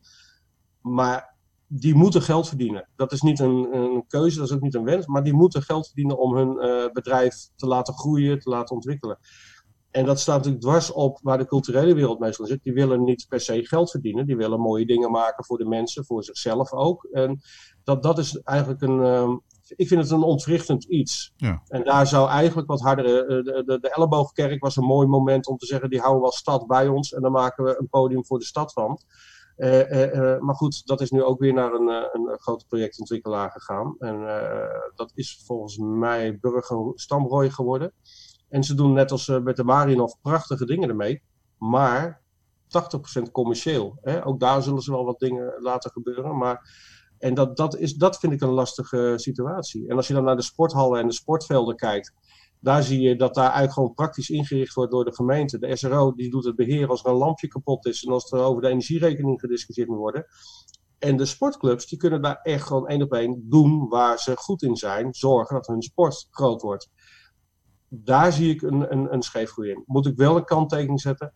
[0.82, 1.36] Maar
[1.68, 2.90] die moeten geld verdienen.
[2.96, 5.06] Dat is niet een, een, keuze, dat is ook niet een wens.
[5.06, 6.54] Maar die moeten geld verdienen om hun
[6.94, 9.18] bedrijf te laten groeien, te laten ontwikkelen.
[9.92, 12.64] En dat staat natuurlijk dwars op waar de culturele wereld meestal zit.
[12.64, 14.26] Die willen niet per se geld verdienen.
[14.26, 17.04] Die willen mooie dingen maken voor de mensen, voor zichzelf ook.
[17.12, 17.42] En
[17.84, 19.00] dat, dat is eigenlijk een.
[19.00, 19.36] Uh,
[19.76, 21.34] ik vind het een ontwrichtend iets.
[21.38, 21.62] Ja.
[21.68, 23.06] En daar zou eigenlijk wat harder.
[23.06, 26.28] Uh, de, de, de, Elleboogkerk was een mooi moment om te zeggen: die houden we
[26.28, 27.14] als stad bij ons.
[27.14, 29.00] En dan maken we een podium voor de stad van.
[29.58, 33.96] Uh, maar goed, dat is nu ook weer naar een, een grote projectontwikkelaar gegaan.
[34.00, 34.20] En
[34.96, 37.94] dat is volgens mij Burger Stamrooi geworden.
[38.52, 41.22] En ze doen net als uh, met de Marienhof prachtige dingen ermee.
[41.58, 42.22] Maar
[43.20, 43.98] 80% commercieel.
[44.02, 44.26] Hè?
[44.26, 46.38] Ook daar zullen ze wel wat dingen laten gebeuren.
[46.38, 46.70] Maar,
[47.18, 49.88] en dat, dat, is, dat vind ik een lastige situatie.
[49.88, 52.14] En als je dan naar de sporthallen en de sportvelden kijkt.
[52.60, 55.60] Daar zie je dat daar eigenlijk gewoon praktisch ingericht wordt door de gemeente.
[55.60, 58.04] De SRO die doet het beheer als er een lampje kapot is.
[58.04, 60.26] En als er over de energierekening gediscussieerd moet worden.
[61.00, 64.62] En de sportclubs die kunnen daar echt gewoon één op één doen waar ze goed
[64.62, 65.14] in zijn.
[65.14, 66.90] Zorgen dat hun sport groot wordt
[67.94, 69.84] daar zie ik een, een, een scheefgroei in.
[69.86, 71.34] Moet ik wel een kanttekening zetten.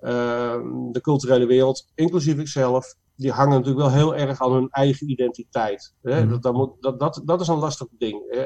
[0.00, 5.10] Ehm, de culturele wereld, inclusief ikzelf, die hangen natuurlijk wel heel erg aan hun eigen
[5.10, 5.94] identiteit.
[6.02, 6.20] Hè?
[6.20, 6.28] Mhm.
[6.28, 8.34] Dat, dat, moet, dat, dat, dat, is een lastig ding.
[8.34, 8.42] Uh,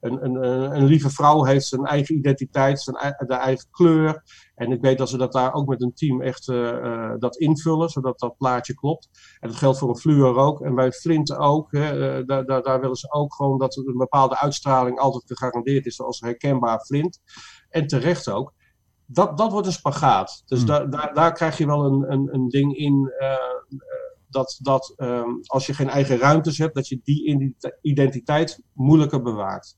[0.00, 0.44] een, een,
[0.76, 4.22] een, lieve vrouw heeft zijn eigen identiteit, zijn de eigen kleur.
[4.54, 7.88] En ik weet dat ze dat daar ook met een team echt uh, dat invullen,
[7.88, 9.08] zodat dat plaatje klopt.
[9.40, 10.60] En dat geldt voor een fluor ook.
[10.60, 11.72] En bij Flint ook.
[11.72, 16.00] Hè, daar, daar, daar willen ze ook gewoon dat een bepaalde uitstraling altijd gegarandeerd is
[16.00, 17.20] als herkenbaar Flint.
[17.68, 18.52] En terecht ook
[19.12, 20.42] dat, dat wordt een spagaat.
[20.46, 20.68] Dus hmm.
[20.68, 23.12] daar, daar, daar krijg je wel een, een, een ding in.
[23.20, 23.34] Uh,
[24.28, 29.76] dat, dat um, als je geen eigen ruimtes hebt, dat je die identiteit moeilijker bewaart.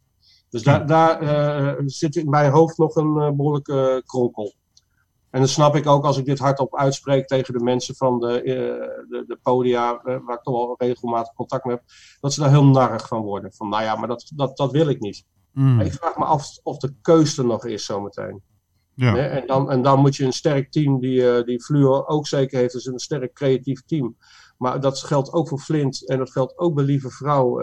[0.49, 4.55] Dus daar, daar uh, zit in mijn hoofd nog een uh, behoorlijke kronkel.
[5.31, 8.41] En dat snap ik ook als ik dit hardop uitspreek tegen de mensen van de,
[9.09, 11.85] de, de, podia, waar ik toch wel regelmatig contact mee heb,
[12.21, 13.53] dat ze daar heel narrig van worden.
[13.53, 15.25] Van nou ja, maar dat, dat, dat wil ik niet.
[15.53, 15.81] Mm.
[15.81, 18.43] Ik vraag me af of de keus er nog is zometeen.
[18.95, 19.17] Ja.
[19.17, 22.59] En, dan, en dan moet je een sterk team, die, uh, die Fluor ook zeker
[22.59, 24.17] heeft, dus een sterk creatief team.
[24.59, 27.61] Maar dat geldt ook voor Flint en dat geldt ook bij Lieve Vrouw.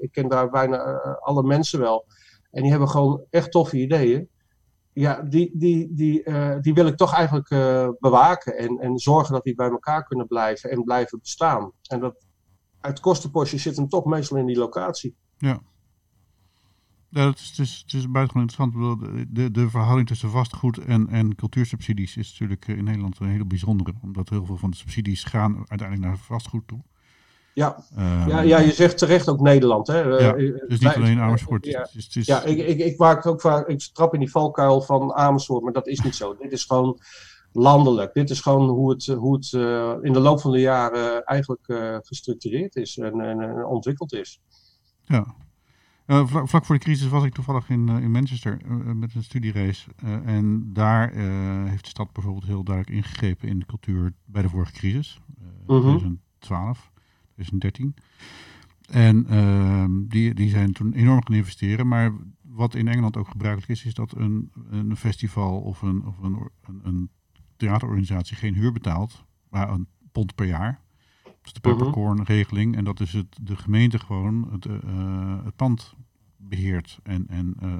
[0.00, 2.06] Ik ken daar bijna uh, alle mensen wel.
[2.50, 4.28] En die hebben gewoon echt toffe ideeën.
[4.92, 7.48] Ja, die, die, die, die wil ik toch eigenlijk
[7.98, 11.72] bewaken en, en zorgen dat die bij elkaar kunnen blijven en blijven bestaan.
[11.86, 12.26] En dat
[12.80, 15.16] uit kostenpostje zit hem toch meestal in die locatie.
[15.38, 15.60] Ja.
[17.10, 19.34] Ja, het is, het is, het is buitengewoon interessant.
[19.34, 23.92] De, de verhouding tussen vastgoed en, en cultuursubsidies is natuurlijk in Nederland een hele bijzondere.
[24.02, 26.80] Omdat heel veel van de subsidies gaan uiteindelijk naar vastgoed toe.
[27.54, 29.86] Ja, uh, ja, ja je zegt terecht ook Nederland.
[29.86, 30.00] Hè?
[30.00, 31.64] Ja, uh, dus niet alleen Amersfoort.
[31.64, 32.26] Ja, het is, het is...
[32.26, 35.72] ja ik, ik, ik, maak ook vaak, ik trap in die valkuil van Amersfoort, maar
[35.72, 36.36] dat is niet zo.
[36.42, 36.98] Dit is gewoon
[37.52, 38.14] landelijk.
[38.14, 41.64] Dit is gewoon hoe het, hoe het uh, in de loop van de jaren eigenlijk
[42.02, 44.40] gestructureerd is en, en, en ontwikkeld is.
[45.04, 45.34] Ja.
[46.10, 49.22] Uh, vlak, voor de crisis was ik toevallig in, uh, in Manchester uh, met een
[49.22, 49.90] studierace.
[50.24, 51.14] en daar
[51.68, 55.20] heeft de stad bijvoorbeeld heel duidelijk ingegrepen in de cultuur bij de vorige crisis.
[55.66, 55.80] -huh.
[55.80, 56.90] 2012,
[57.34, 57.94] 2013.
[58.88, 61.88] En ehm, die, die zijn toen enorm gaan investeren.
[61.88, 66.18] Maar wat in Engeland ook gebruikelijk is, is dat een, een festival of, een, of
[66.18, 67.10] een, een, een
[67.56, 70.80] theaterorganisatie geen huur betaalt, maar een pond per jaar.
[71.42, 72.76] Dat is de peppercorn-regeling.
[72.76, 75.94] En dat is het, de gemeente gewoon het, uh, het pand
[76.36, 77.78] beheert en, en, uh,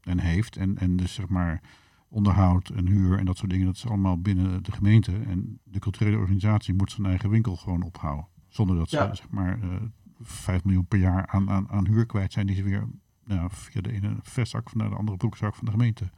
[0.00, 0.56] en heeft.
[0.56, 1.62] En, en dus zeg maar
[2.08, 5.12] onderhoud en huur en dat soort dingen, dat is allemaal binnen de gemeente.
[5.12, 8.26] En de culturele organisatie moet zijn eigen winkel gewoon ophouden.
[8.48, 9.74] Zonder dat ze zeg maar uh,
[10.20, 12.88] 5 miljoen per jaar aan, aan, aan huur kwijt zijn die ze weer
[13.24, 16.10] nou, via de ene vestzak naar de andere broekzak van de gemeente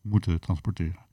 [0.00, 1.06] moeten transporteren.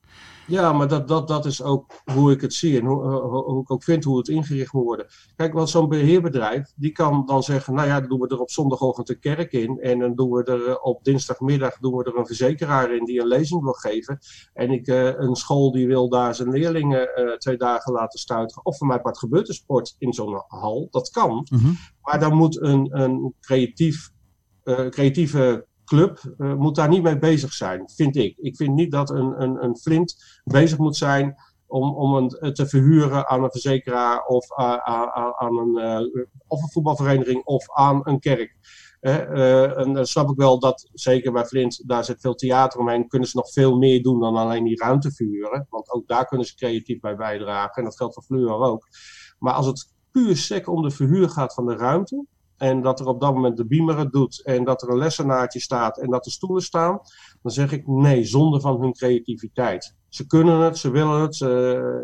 [0.46, 3.70] Ja, maar dat, dat, dat is ook hoe ik het zie en hoe, hoe ik
[3.70, 5.06] ook vind hoe het ingericht moet worden.
[5.36, 8.50] Kijk, want zo'n beheerbedrijf, die kan dan zeggen, nou ja, dan doen we er op
[8.50, 9.78] zondagochtend een kerk in.
[9.80, 13.20] En dan doen we er eh, op dinsdagmiddag doen we er een verzekeraar in die
[13.20, 14.18] een lezing wil geven.
[14.52, 18.64] En ik, uh, een school die wil daar zijn leerlingen uh, twee dagen laten stuiteren.
[18.64, 21.46] Of voor mij wat gebeurt er sport in zo'n hal, dat kan.
[21.50, 21.76] Mm -hmm.
[22.00, 24.10] Maar dan moet een, een creatief,
[24.90, 28.36] creatieve club uh, moet daar niet mee bezig zijn, vind ik.
[28.38, 31.34] Ik vind niet dat een, een, een flint bezig moet zijn
[31.66, 37.44] om, om een, te verhuren aan een verzekeraar of aan een, uh, of een voetbalvereniging
[37.44, 38.56] of aan een kerk.
[39.00, 43.28] en dan snap ik wel dat, zeker bij Flint, daar zit veel theater omheen, kunnen
[43.28, 45.66] ze nog veel meer doen dan alleen die ruimte verhuren.
[45.70, 47.74] Want ook daar kunnen ze creatief bij bijdragen.
[47.74, 48.88] En dat geldt voor Fleur ook.
[49.38, 52.26] Maar als het puur sec om de verhuur gaat van de ruimte,
[52.62, 55.60] en dat er op dat moment de beamer het doet en dat er een lessenaartje
[55.60, 57.00] staat en dat er stoelen staan,
[57.42, 59.94] dan zeg ik nee, zonde van hun creativiteit.
[60.08, 61.40] Ze kunnen het, ze willen het,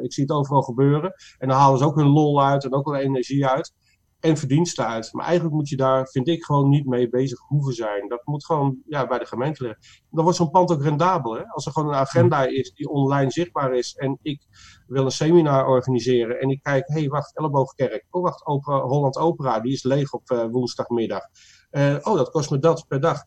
[0.05, 1.13] ik zie het overal gebeuren.
[1.39, 3.73] En dan halen ze ook hun lol uit en ook hun energie uit
[4.21, 5.13] en verdiensten uit.
[5.13, 8.09] Maar eigenlijk moet je daar, vind ik, gewoon niet mee bezig hoeven zijn.
[8.09, 9.83] Dat moet gewoon ja, bij de gemeente liggen.
[10.11, 11.35] Dan wordt zo'n pand ook rendabel.
[11.35, 11.47] Hè?
[11.47, 14.43] Als er gewoon een agenda is die online zichtbaar is en ik
[14.87, 18.07] wil een seminar organiseren en ik kijk, hé, hey, wacht, Elleboogkerk.
[18.11, 21.23] Oh, wacht, opera, Holland Opera, die is leeg op uh, woensdagmiddag.
[21.71, 23.23] Uh, oh, dat kost me dat per dag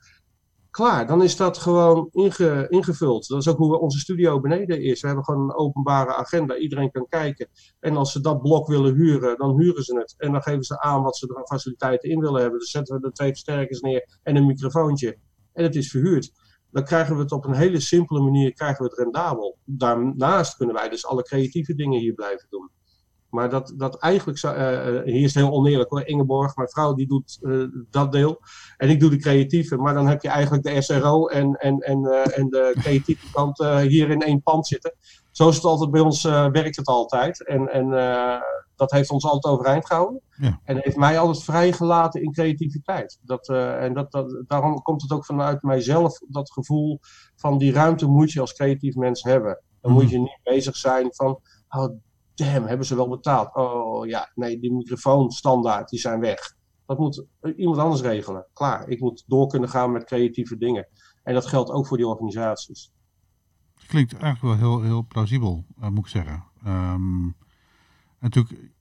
[0.72, 1.08] klaar.
[1.08, 3.28] Dan is dat gewoon inge, ingevuld.
[3.28, 5.02] Dat is ook hoe onze studio beneden is.
[5.02, 6.56] We hebben gewoon een openbare agenda.
[6.58, 7.50] Iedereen kan kijken.
[7.80, 10.16] En als ze dat blok willen huren, dan huren ze het.
[10.18, 12.60] En dan geven ze aan wat ze er aan faciliteiten in willen hebben.
[12.60, 15.18] Dan zetten we er twee versterkers neer en een microfoontje.
[15.54, 16.32] En het is verhuurd.
[16.72, 19.58] Dan krijgen we het op een hele simpele manier krijgen we het rendabel.
[19.66, 22.70] Daarnaast kunnen wij dus alle creatieve dingen hier blijven doen.
[23.32, 26.94] Maar dat, dat eigenlijk, zou, uh, hier is het heel oneerlijk hoor, Ingeborg, mijn vrouw
[26.94, 28.42] die doet uh, dat deel.
[28.78, 32.00] En ik doe de creatieve, maar dan heb je eigenlijk de SRO en, en, en,
[32.00, 34.94] uh, en de creatieve kant hier in één pand zitten.
[35.32, 37.46] Zo is het altijd bij ons, werkt het altijd.
[37.46, 37.90] En, en
[38.76, 40.22] dat heeft ons altijd overeind gehouden.
[40.38, 40.60] Ja.
[40.64, 43.20] En heeft mij altijd vrijgelaten in creativiteit.
[43.22, 47.00] Dat, en dat, dat, daarom komt het ook vanuit mijzelf, dat gevoel
[47.36, 49.62] van die ruimte moet je als creatief mens hebben.
[49.82, 50.12] Dan moet mhm.
[50.12, 51.40] je niet bezig zijn van,
[51.70, 51.90] oh,
[52.42, 53.56] damn, hebben ze wel betaald?
[53.56, 56.56] Oh ja, nee, die microfoon standaard, die zijn weg.
[56.86, 57.26] Dat moet
[57.56, 58.46] iemand anders regelen.
[58.54, 60.88] Klaar, ik moet door kunnen gaan met creatieve dingen.
[61.24, 62.92] En dat geldt ook voor die organisaties.
[63.88, 66.44] Klinkt eigenlijk wel heel, heel plausibel, uh, moet ik zeggen.
[66.68, 67.36] Um,
[68.20, 68.72] natuurlijk,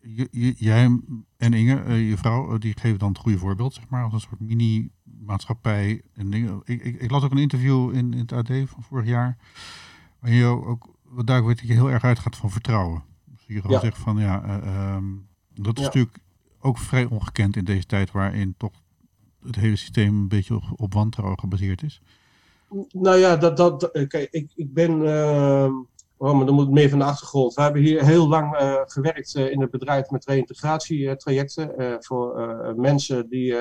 [0.59, 1.01] jij
[1.37, 4.12] en Inge, uh, je vrouw, uh, die geven dan het goede voorbeeld, zeg maar, als
[4.12, 6.03] een soort mini-maatschappij.
[6.14, 6.61] En dingen.
[6.64, 9.37] Ik, ik, ik, las ook een interview in, in het AD van vorig jaar,
[10.20, 13.09] waar je ook wat duidelijk weet dat je heel erg uitgaat van vertrouwen
[13.54, 13.82] je gewoon ja.
[13.82, 15.86] zegt van ja, uh, um, dat is ja.
[15.86, 16.18] natuurlijk
[16.60, 18.72] ook vrij ongekend in deze tijd waarin toch
[19.44, 22.02] het hele systeem een beetje op, op wantrouwen gebaseerd is.
[22.92, 25.72] Nou ja, dat, dat, kijk, ik, ik ben, uh,
[26.16, 27.54] oh, maar dan moet meer van de achtergrond.
[27.54, 33.54] We hebben hier heel lang uh, gewerkt in het bedrijf met reïntegratietrajecten voor mensen die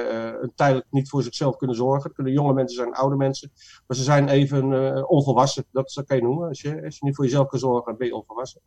[0.55, 2.03] tijdelijk niet voor zichzelf kunnen zorgen.
[2.03, 3.51] Het kunnen jonge mensen zijn, oude mensen,
[3.87, 5.65] maar ze zijn even onvolwassen.
[5.71, 6.47] Dat kan je noemen.
[6.47, 8.61] Als je, als je niet voor jezelf kan zorgen, ben je onvolwassen.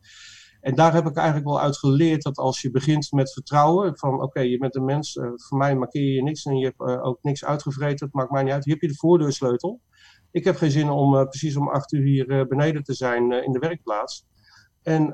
[0.62, 4.22] En daar heb ik eigenlijk wel uit geleerd dat als je begint met vertrouwen, van
[4.22, 7.04] oké, je bent een mens, uh, voor mij markeer je niks en je hebt uh,
[7.04, 8.64] ook niks uitgevreten, het maakt mij niet uit.
[8.64, 9.80] Hier heb je de voordeursleutel.
[10.30, 13.52] Ik heb geen zin om uh, precies om acht uur hier beneden te zijn in
[13.52, 14.26] de werkplaats.
[14.82, 15.06] En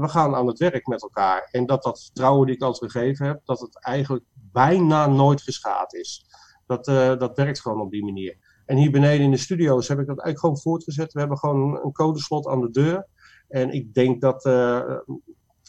[0.00, 1.48] we gaan aan het werk met elkaar.
[1.50, 5.94] En dat dat vertrouwen die ik altijd gegeven heb, dat het eigenlijk bijna nooit geschaad
[5.94, 6.24] is.
[6.66, 6.84] Dat,
[7.20, 8.36] dat werkt gewoon op die manier.
[8.66, 11.12] En hier beneden in de studio's heb ik dat eigenlijk gewoon voortgezet.
[11.12, 13.06] We hebben gewoon een codeslot aan de deur.
[13.50, 14.80] En ik denk dat uh,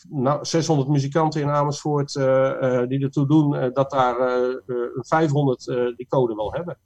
[0.09, 4.15] nou, 600 muzikanten in Amersfoort uh, die ertoe doen, dat daar
[4.95, 5.65] 500
[5.95, 6.77] die code wel hebben.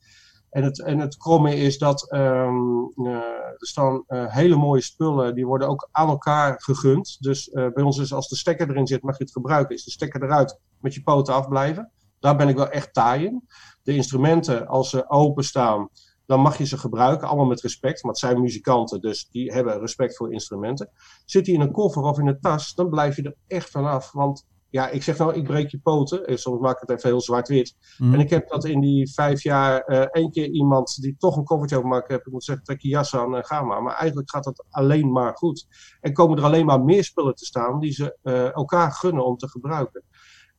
[0.50, 5.68] En het, en het kromme is dat um, er staan hele mooie spullen, die worden
[5.68, 7.18] ook aan elkaar gegund.
[7.20, 9.76] Dus bij ons is als de stekker erin zit, mag je het gebruiken.
[9.76, 11.92] Is de stekker eruit, met je poten afblijven.
[12.20, 13.48] Daar ben ik wel echt taai in.
[13.84, 15.90] De instrumenten, als ze openstaan,
[16.26, 18.04] dan mag je ze gebruiken, allemaal met respect.
[18.04, 20.90] Maar het zijn muzikanten, dus die hebben respect voor instrumenten.
[21.26, 24.12] Zit die in een koffer of in een tas, dan blijf je er echt vanaf.
[24.12, 26.26] Want ja, ik zeg nou, ik breek je poten.
[26.26, 27.76] En soms maak ik het even heel zwart-wit.
[27.98, 28.14] Mhm.
[28.14, 31.44] En ik heb dat in die vijf jaar eh één keer iemand die toch een
[31.44, 32.26] koffertje overmaakt heb.
[32.26, 33.84] Ik moet zeggen, trek je jas aan en ga maar.
[33.84, 35.68] Maar eigenlijk gaat het alleen maar goed.
[36.02, 39.38] En komen er alleen maar meer spullen te staan die ze eh, elkaar gunnen om
[39.38, 40.04] te gebruiken.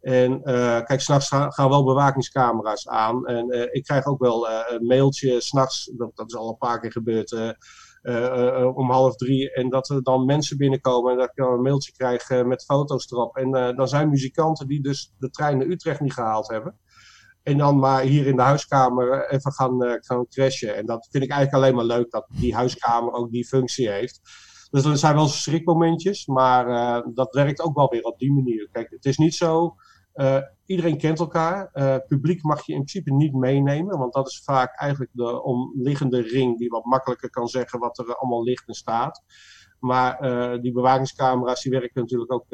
[0.07, 3.27] En eh, kijk, s'nachts gaan, gaan wel bewakingscamera's aan.
[3.27, 6.59] En eh, ik krijg ook wel eh, een mailtje s'nachts, dat, dat is al een
[6.59, 7.57] paar keer gebeurd,
[8.75, 9.53] om half drie.
[9.53, 13.11] En dat er dan mensen binnenkomen en dat ik dan een mailtje krijg met foto's
[13.11, 13.37] erop.
[13.37, 16.79] En dan zijn muzikanten die dus de trein naar Utrecht niet gehaald hebben.
[17.43, 20.77] En dan maar hier in de huiskamer even gaan, gaan crashen.
[20.77, 24.21] En dat vind ik eigenlijk alleen maar leuk dat die huiskamer ook die functie heeft.
[24.71, 26.67] Dus er zijn wel schrikmomentjes, maar
[27.15, 28.69] dat werkt ook wel weer op die manier.
[28.73, 29.75] Kijk, het is niet zo.
[30.17, 31.69] Eh, iedereen kent elkaar.
[31.73, 36.21] Eh, publiek mag je in principe niet meenemen, want dat is vaak eigenlijk de omliggende
[36.21, 39.23] ring die wat makkelijker kan zeggen wat er allemaal ligt en staat.
[39.81, 42.47] Maar eh, die bewakingscamera's die werken natuurlijk ook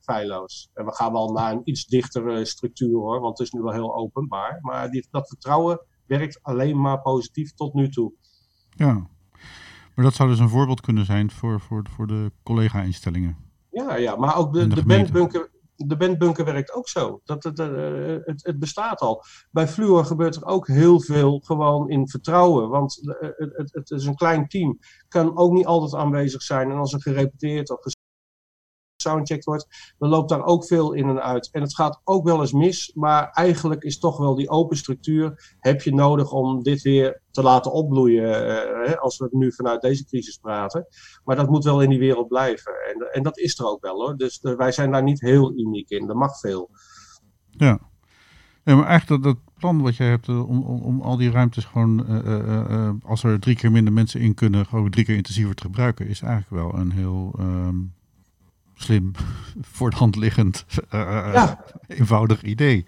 [0.00, 0.70] feilloos.
[0.74, 3.72] En we gaan wel naar een iets dichtere structuur hoor, want het is nu wel
[3.72, 4.58] heel openbaar.
[4.60, 8.12] Maar die, dat vertrouwen werkt alleen maar positief tot nu toe.
[8.70, 8.92] Ja.
[9.94, 13.36] Maar dat zou dus een voorbeeld kunnen zijn voor, voor, voor de collega-instellingen.
[13.70, 15.50] Ja, ja, maar ook de, de de, bandbunker,
[15.86, 17.20] de bandbunker werkt ook zo.
[17.24, 19.24] Dat, het, eh, het, het bestaat al.
[19.50, 22.68] Bij Fluor gebeurt er ook heel veel gewoon in vertrouwen.
[22.68, 24.78] Want eh, het, het, is een klein team.
[25.08, 26.70] Kan ook niet altijd aanwezig zijn.
[26.70, 27.94] En als er gerepeteerd of
[29.02, 31.48] gesoundcheckt wordt, dan loopt daar ook veel in en uit.
[31.52, 32.92] En het gaat ook wel eens mis.
[32.94, 37.42] Maar eigenlijk is toch wel die open structuur heb je nodig om dit weer te
[37.42, 38.46] laten opbloeien.
[38.86, 40.86] eh, als we nu vanuit deze crisis praten.
[41.24, 42.72] Maar dat moet wel in die wereld blijven.
[42.72, 44.16] En, en dat is er ook wel hoor.
[44.16, 46.08] Dus wij zijn daar niet heel uniek in.
[46.08, 46.70] Er mag veel.
[47.50, 47.78] Ja.
[48.64, 51.64] ja maar eigenlijk dat, plan wat jij hebt eh, om, om, om al die ruimtes
[51.64, 55.62] gewoon, eh, als er drie keer minder mensen in kunnen, gewoon drie keer intensiever te
[55.62, 57.76] gebruiken, is eigenlijk wel een heel ehm,
[58.78, 59.10] slim,
[59.60, 61.64] voor de hand liggend, eh, eh, Ja.
[61.86, 62.86] eenvoudig idee.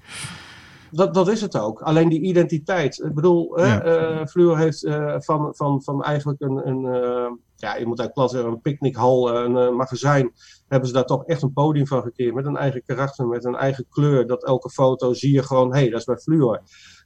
[0.92, 1.80] Dat, dat is het ook.
[1.80, 2.98] Alleen die identiteit.
[3.04, 3.82] Ik bedoel, Ja.
[3.82, 8.12] eh, Fluor heeft eh, van, van, van eigenlijk een, een eh, ja, je moet eigenlijk
[8.12, 10.32] plat zeggen, een picknickhal, een eh, magazijn,
[10.68, 12.34] hebben ze daar toch echt een podium van gekeerd.
[12.34, 14.26] Met een eigen karakter, met een eigen kleur.
[14.26, 16.60] Dat elke foto zie je gewoon, hé, hey, dat is bij Fluor.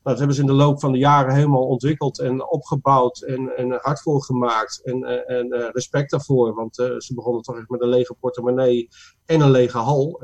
[0.04, 3.78] Dat hebben ze in de loop van de jaren helemaal ontwikkeld en opgebouwd en, en
[3.80, 4.80] hard voor gemaakt.
[4.84, 8.14] En, eh, en eh, respect daarvoor, want eh, ze begonnen toch echt met een lege
[8.20, 8.88] portemonnee
[9.24, 10.18] en een lege hal.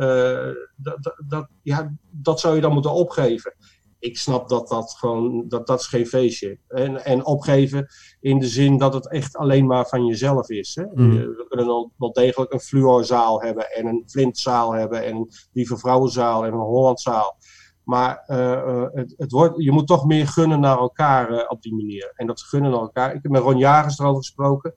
[0.76, 3.54] Dat, dat, ja, dat zou je dan moeten opgeven.
[4.00, 6.58] Ik snap dat dat gewoon, dat, dat is geen feestje.
[6.68, 7.86] En, en opgeven
[8.20, 10.74] in de zin dat het echt alleen maar van jezelf is.
[10.74, 10.82] Hè?
[10.82, 15.30] Eh, We kunnen wel, wel degelijk een fluorzaal hebben en een flintzaal hebben en een
[15.52, 17.36] lieve vrouwenzaal en een Hollandzaal.
[17.84, 21.62] Maar eh, eh, het, het wordt, je moet toch meer gunnen naar elkaar eh, op
[21.62, 22.12] die manier.
[22.14, 23.14] En dat gunnen naar elkaar.
[23.14, 24.74] Ik heb met Ron Jagers erover gesproken.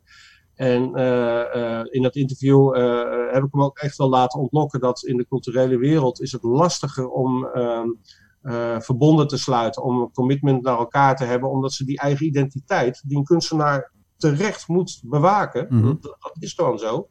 [0.53, 0.83] En
[1.91, 2.75] in dat interview
[3.33, 6.43] heb ik hem ook echt wel laten ontlokken dat in de culturele wereld is het
[6.43, 7.87] lastiger om ehm,
[8.43, 12.25] eh, verbonden te sluiten, om een commitment naar elkaar te hebben, omdat ze die eigen
[12.25, 15.85] identiteit, die een kunstenaar terecht moet bewaken, Mhm.
[15.85, 17.07] dat, dat is gewoon zo,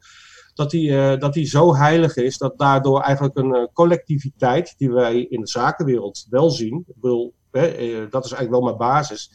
[0.55, 4.91] dat die, eh, dat die zo heilig is dat daardoor eigenlijk een eh, collectiviteit, die
[4.91, 7.71] wij in de zakenwereld wel zien, ik eh,
[8.11, 9.31] dat is eigenlijk wel mijn basis.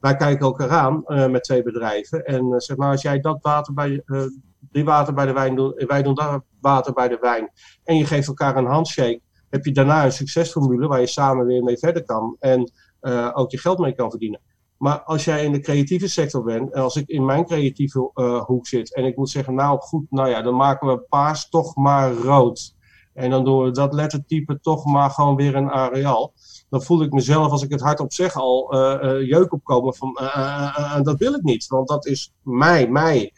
[0.00, 4.04] Wij kijken elkaar aan met twee bedrijven en zeg maar, als jij dat water bij,
[4.60, 7.50] die water bij de wijn doet, wij doen dat water bij de wijn,
[7.84, 11.62] en je geeft elkaar een handshake, heb je daarna een succesformule waar je samen weer
[11.62, 12.72] mee verder kan en
[13.34, 14.40] ook je geld mee kan verdienen.
[14.82, 18.44] Maar als jij in de creatieve sector bent, en als ik in mijn creatieve eh,
[18.44, 21.76] hoek zit en ik moet zeggen, nou goed, nou ja, dan maken we paars toch
[21.76, 22.74] maar rood.
[23.14, 26.32] En dan doen we dat lettertype toch maar gewoon weer een areaal.
[26.68, 30.12] Dan voel ik mezelf, als ik het hardop zeg, al eh, eh, jeuk opkomen van
[31.02, 31.66] dat wil ik niet.
[31.66, 33.32] Want dat is mij, mij.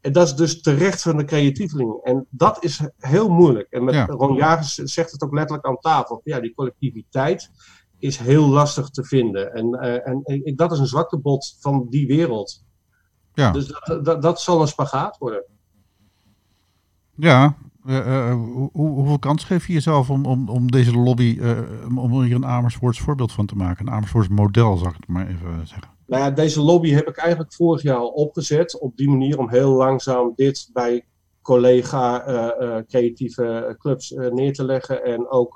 [0.00, 2.00] En dat is dus terecht van de creatieveling.
[2.02, 3.70] En dat is heel moeilijk.
[3.70, 4.06] En met Ja.
[4.06, 6.20] Ron Jagers zegt het ook letterlijk aan tafel.
[6.24, 7.50] Ja, die collectiviteit
[8.00, 9.54] is heel lastig te vinden.
[9.54, 12.64] En, eh, en ik, dat is een zwaktebod van die wereld.
[13.34, 15.44] Ja, Dus dat, dat, dat zal een spagaat worden.
[17.14, 17.56] ja.
[17.86, 21.40] eh, eh, hoe, hoe- hoeveel kans geef je jezelf om, om, om deze lobby,
[21.88, 23.86] om- om hier een Amersfoorts voorbeeld van te maken?
[23.86, 25.88] Een Amersfoorts model, zal ik het maar even zeggen.
[26.06, 28.80] Nou ja, deze lobby heb ik eigenlijk vorig jaar al opgezet.
[28.80, 31.04] Op die manier om heel langzaam dit bij
[31.42, 35.04] collega eh, eh, creatieve clubs eh, neer te leggen.
[35.04, 35.54] En ook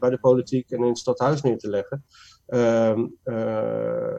[0.00, 2.04] bij de politiek en in het stadhuis neer te leggen.
[2.46, 4.14] Ehm, eh,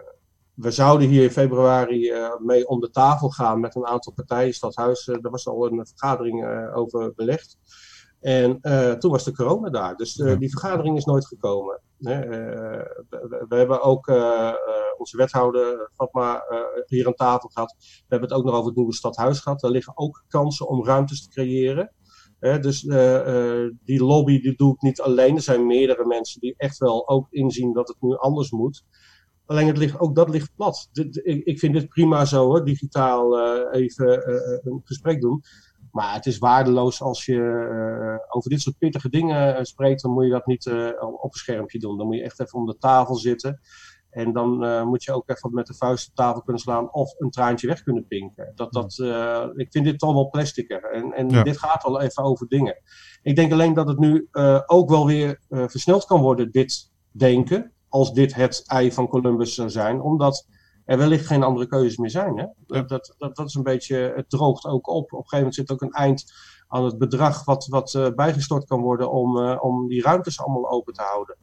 [0.54, 4.54] we zouden hier in februari mee om de tafel gaan met een aantal partijen.
[4.54, 7.58] Stadhuis, daar was al een vergadering over belegd.
[8.20, 8.60] En
[9.00, 9.96] toen was de corona daar.
[9.96, 11.82] Dus die vergadering is nooit gekomen.
[12.02, 12.20] Eh,
[13.10, 14.56] we, we hebben ook eh, eh,
[14.98, 16.44] onze wethouder Fatma
[16.86, 17.76] hier aan tafel gehad.
[17.80, 19.60] We hebben het ook nog over het nieuwe stadhuis gehad.
[19.60, 21.94] Daar liggen ook kansen om ruimtes te creëren.
[22.40, 22.82] dus
[23.84, 25.36] die lobby die doe ik niet alleen.
[25.36, 28.84] Er zijn meerdere mensen die echt wel ook inzien dat het nu anders moet.
[29.46, 30.90] Alleen het ligt, ook dat ligt plat.
[31.24, 33.40] ik, vind dit prima zo, digitaal
[33.72, 34.30] even
[34.64, 35.42] een gesprek doen.
[35.92, 40.02] Maar het is waardeloos als je over dit soort pittige dingen spreekt.
[40.02, 40.68] Dan moet je dat niet
[41.00, 41.98] op een schermpje doen.
[41.98, 43.60] Dan moet je echt even om de tafel zitten.
[44.12, 47.14] En dan uh, moet je ook even met de vuist op tafel kunnen slaan of
[47.18, 48.52] een traantje weg kunnen pinken.
[48.56, 50.84] Dat, dat, uh, ik vind dit toch wel plastiker.
[50.84, 52.82] En, en dit gaat wel even over dingen.
[53.22, 57.72] Ik denk alleen dat het nu uh, ook wel weer versneld kan worden, dit denken.
[57.90, 60.02] Als dit het ei van Columbus zou zijn.
[60.02, 60.48] Omdat
[60.86, 62.38] er wellicht geen andere keuzes meer zijn.
[62.38, 62.46] Hè?
[62.68, 65.04] Dat, dat, dat, dat, is een beetje, het droogt ook op.
[65.04, 66.34] Op een gegeven moment zit ook een eind
[66.68, 71.02] aan het bedrag wat, wat bijgestort kan worden om, om die ruimtes allemaal open te
[71.02, 71.38] houden.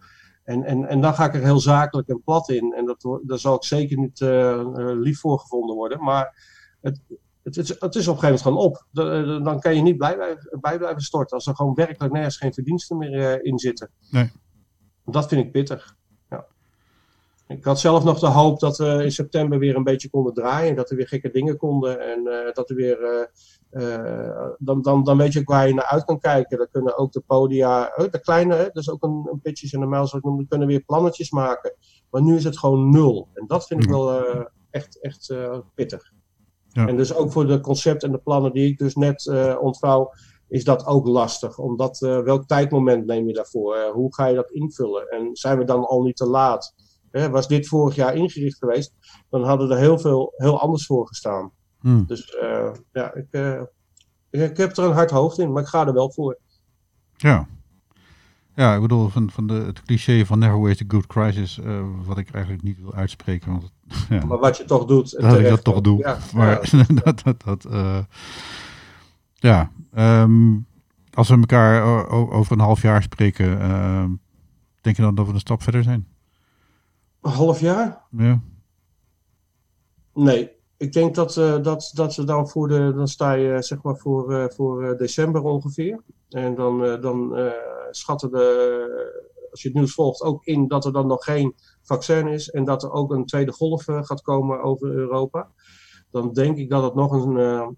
[0.48, 2.72] En, en, en dan ga ik er heel zakelijk en plat in.
[2.72, 4.62] En dat, daar zal ik zeker niet uh,
[4.94, 6.02] lief voor gevonden worden.
[6.02, 6.34] Maar
[6.80, 7.00] het,
[7.42, 9.44] het, het, het, is op een gegeven moment gewoon op.
[9.44, 11.36] dan kan je niet blijven, bij blijven storten.
[11.36, 13.90] Als er gewoon werkelijk nergens geen verdiensten meer in zitten.
[14.10, 14.30] Nee.
[15.04, 15.96] Dat vind ik pittig.
[17.48, 20.76] Ik had zelf nog de hoop dat we in september weer een beetje konden draaien.
[20.76, 22.00] Dat er weer gekke dingen konden.
[22.00, 23.28] En dat er weer
[23.70, 26.58] uh, dan, dan, dan weet je ook waar je naar uit kan kijken.
[26.58, 29.88] Dan kunnen ook de podia, oh, de kleine, dus ook een, een pitches en een
[29.88, 31.74] mijls, die kunnen weer plannetjes maken.
[32.10, 33.28] Maar nu is het gewoon nul.
[33.34, 35.34] En dat vind ik wel uh, echt, echt
[35.74, 36.12] pittig.
[36.68, 36.86] Ja.
[36.86, 40.12] En dus ook voor de concept en de plannen die ik dus net ontvouw,
[40.48, 41.58] is dat ook lastig.
[41.58, 43.90] Omdat welk tijdmoment neem je daarvoor?
[43.92, 45.08] hoe ga je dat invullen?
[45.08, 46.74] En zijn we dan al niet te laat?
[47.10, 48.92] Was dit vorig jaar ingericht geweest,
[49.30, 51.50] dan hadden er heel veel heel anders voor gestaan.
[51.80, 52.06] Hmm.
[52.06, 53.60] Dus uh, ja, ik, uh,
[54.30, 56.38] ik, heb er een hard hoofd in, maar ik ga er wel voor.
[57.16, 57.46] Ja.
[58.54, 61.80] Ja, ik bedoel, van, van de, het cliché van never waste a good crisis, uh,
[62.04, 63.50] wat ik eigenlijk niet wil uitspreken.
[63.50, 63.72] Want,
[64.08, 64.24] ja.
[64.24, 65.20] Maar wat je toch doet.
[65.20, 65.98] Dat ik dat toch doe.
[65.98, 66.84] Ja, maar ja.
[67.04, 67.66] dat, dat, dat
[69.34, 69.70] ja.
[69.98, 70.66] Um,
[71.12, 74.10] als we elkaar over een half jaar spreken, ehm,
[74.80, 76.06] denk je dan dat we een stap verder zijn?
[77.20, 78.06] Een half jaar?
[78.10, 78.42] Ja.
[80.14, 83.82] Nee, ik denk dat, uh, dat, dat ze dan voor de, dan sta je zeg
[83.82, 86.02] maar voor, uh, voor december ongeveer.
[86.28, 87.34] En dan, dan
[87.90, 92.26] schatten de, als je het nieuws volgt, ook in dat er dan nog geen vaccin
[92.26, 95.50] is en dat er ook een tweede golf gaat komen over Europa.
[96.10, 97.76] Dan denk ik dat het nog een.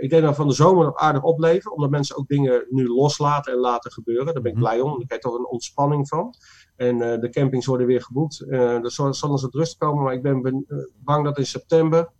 [0.00, 3.52] ik denk dat van de zomer nog aardig opleveren, omdat mensen ook dingen nu loslaten
[3.52, 4.34] en laten gebeuren.
[4.34, 4.66] Daar ben ik mhm.
[4.66, 4.98] blij om.
[4.98, 6.34] Daar krijg je toch een ontspanning van.
[6.76, 8.44] En de campings worden weer geboekt.
[8.50, 10.66] er zal, zal eens wat rust komen, maar ik ben
[11.04, 12.12] bang dat in september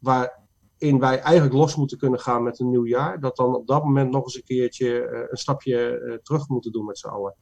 [0.00, 3.84] waarin wij eigenlijk los moeten kunnen gaan met een nieuw jaar, dat dan op dat
[3.84, 7.34] moment nog eens een keertje uh, een stapje uh, terug moeten doen met z'n allen.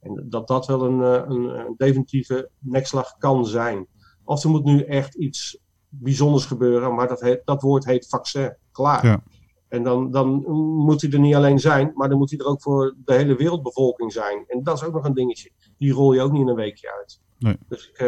[0.00, 3.86] En dat dat wel een, uh, een, een, definitieve nekslag kan zijn.
[4.24, 5.58] Of er moet nu echt iets
[6.00, 8.56] bijzonders gebeuren, maar dat, heet, dat woord heet vaccin.
[8.72, 9.06] Klaar.
[9.06, 9.22] Ja.
[9.68, 10.44] En dan, dan
[10.84, 13.36] moet hij er niet alleen zijn, maar dan moet hij er ook voor de hele
[13.36, 14.44] wereldbevolking zijn.
[14.46, 15.50] En dat is ook nog een dingetje.
[15.78, 17.20] Die rol je ook niet in een weekje uit.
[17.38, 17.58] Nee.
[17.68, 17.98] Dus ik,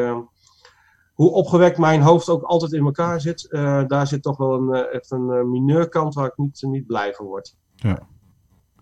[1.16, 4.74] hoe opgewekt mijn hoofd ook altijd in elkaar zit, uh, daar zit toch wel een,
[4.74, 7.56] uh, echt een uh, mineurkant waar ik niet, niet blij van word.
[7.74, 7.98] Ja.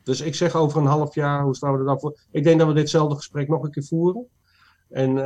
[0.03, 2.21] Dus ik zeg over een half jaar, hoe staan we er dan voor?
[2.31, 4.27] Ik denk dat we ditzelfde gesprek nog een keer voeren.
[4.89, 5.19] En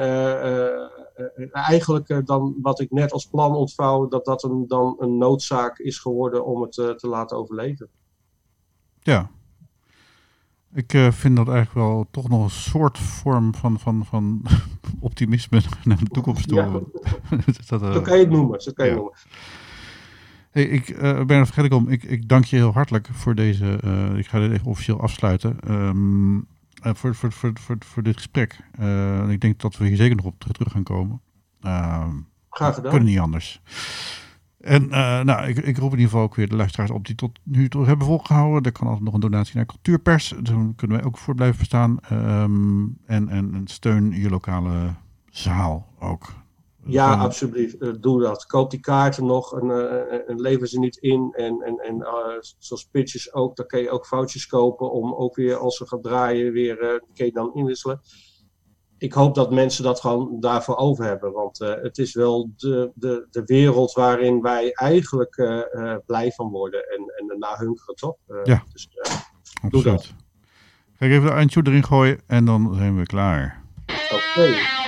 [1.52, 5.98] eigenlijk dan wat ik net als plan ontvouw, dat dat een, dan een noodzaak is
[5.98, 7.88] geworden om het te laten overleven.
[9.00, 9.30] Ja,
[10.72, 14.42] ik uh, vind dat eigenlijk wel toch nog een soort vorm van, van, van
[15.00, 16.58] optimisme naar de toekomst toe.
[16.58, 16.70] Ja.
[17.68, 18.60] dat, uh, zo kan je het noemen.
[18.60, 18.96] Zo kan je ja.
[18.96, 19.14] noemen.
[20.50, 21.88] Hey, ik uh, ben vergeet ik om.
[21.88, 23.78] Ik, ik dank je heel hartelijk voor deze.
[24.16, 25.56] ik ga dit even officieel afsluiten.
[25.70, 26.46] Um,
[26.82, 28.60] voor, voor, voor, voor, voor dit gesprek.
[29.28, 31.20] ik denk dat we hier zeker nog op terug gaan komen.
[31.60, 32.16] Ehm,
[32.50, 32.90] Graag gedaan.
[32.90, 33.60] Kunnen niet anders.
[34.60, 37.14] En uh, nou, ik, ik, roep in ieder geval ook weer de luisteraars op die
[37.14, 38.62] tot nu toe hebben volgehouden.
[38.62, 40.34] Er kan altijd nog een donatie naar Cultuurpers.
[40.42, 41.98] Dan kunnen wij ook voor blijven bestaan.
[42.12, 44.94] Um, en, en, en, steun je lokale
[45.30, 46.32] zaal ook.
[46.84, 47.20] Ja, Van...
[47.20, 47.82] alsjeblieft.
[47.82, 48.46] Uh, doe dat.
[48.46, 51.32] Koop die kaarten nog en, uh, en lever ze niet in.
[51.32, 52.06] En, en, en
[52.58, 56.02] zoals pitches ook, daar kun je ook foutjes kopen om ook weer als ze gaan
[56.02, 58.00] draaien weer, kun je dan inwisselen
[58.98, 61.32] ik hoop dat mensen dat gewoon daarvoor over hebben.
[61.32, 66.30] Want uh, het is wel de, de, de wereld waarin wij eigenlijk uh, uh, blij
[66.30, 68.16] van worden en, en ernaar hunkeren, toch?
[68.44, 68.88] ja, dus,
[69.68, 70.14] doe dat.
[70.92, 73.62] Ga ik even de eindtune erin gooien en dan zijn we klaar.
[73.86, 74.14] Oké.
[74.14, 74.87] Okay.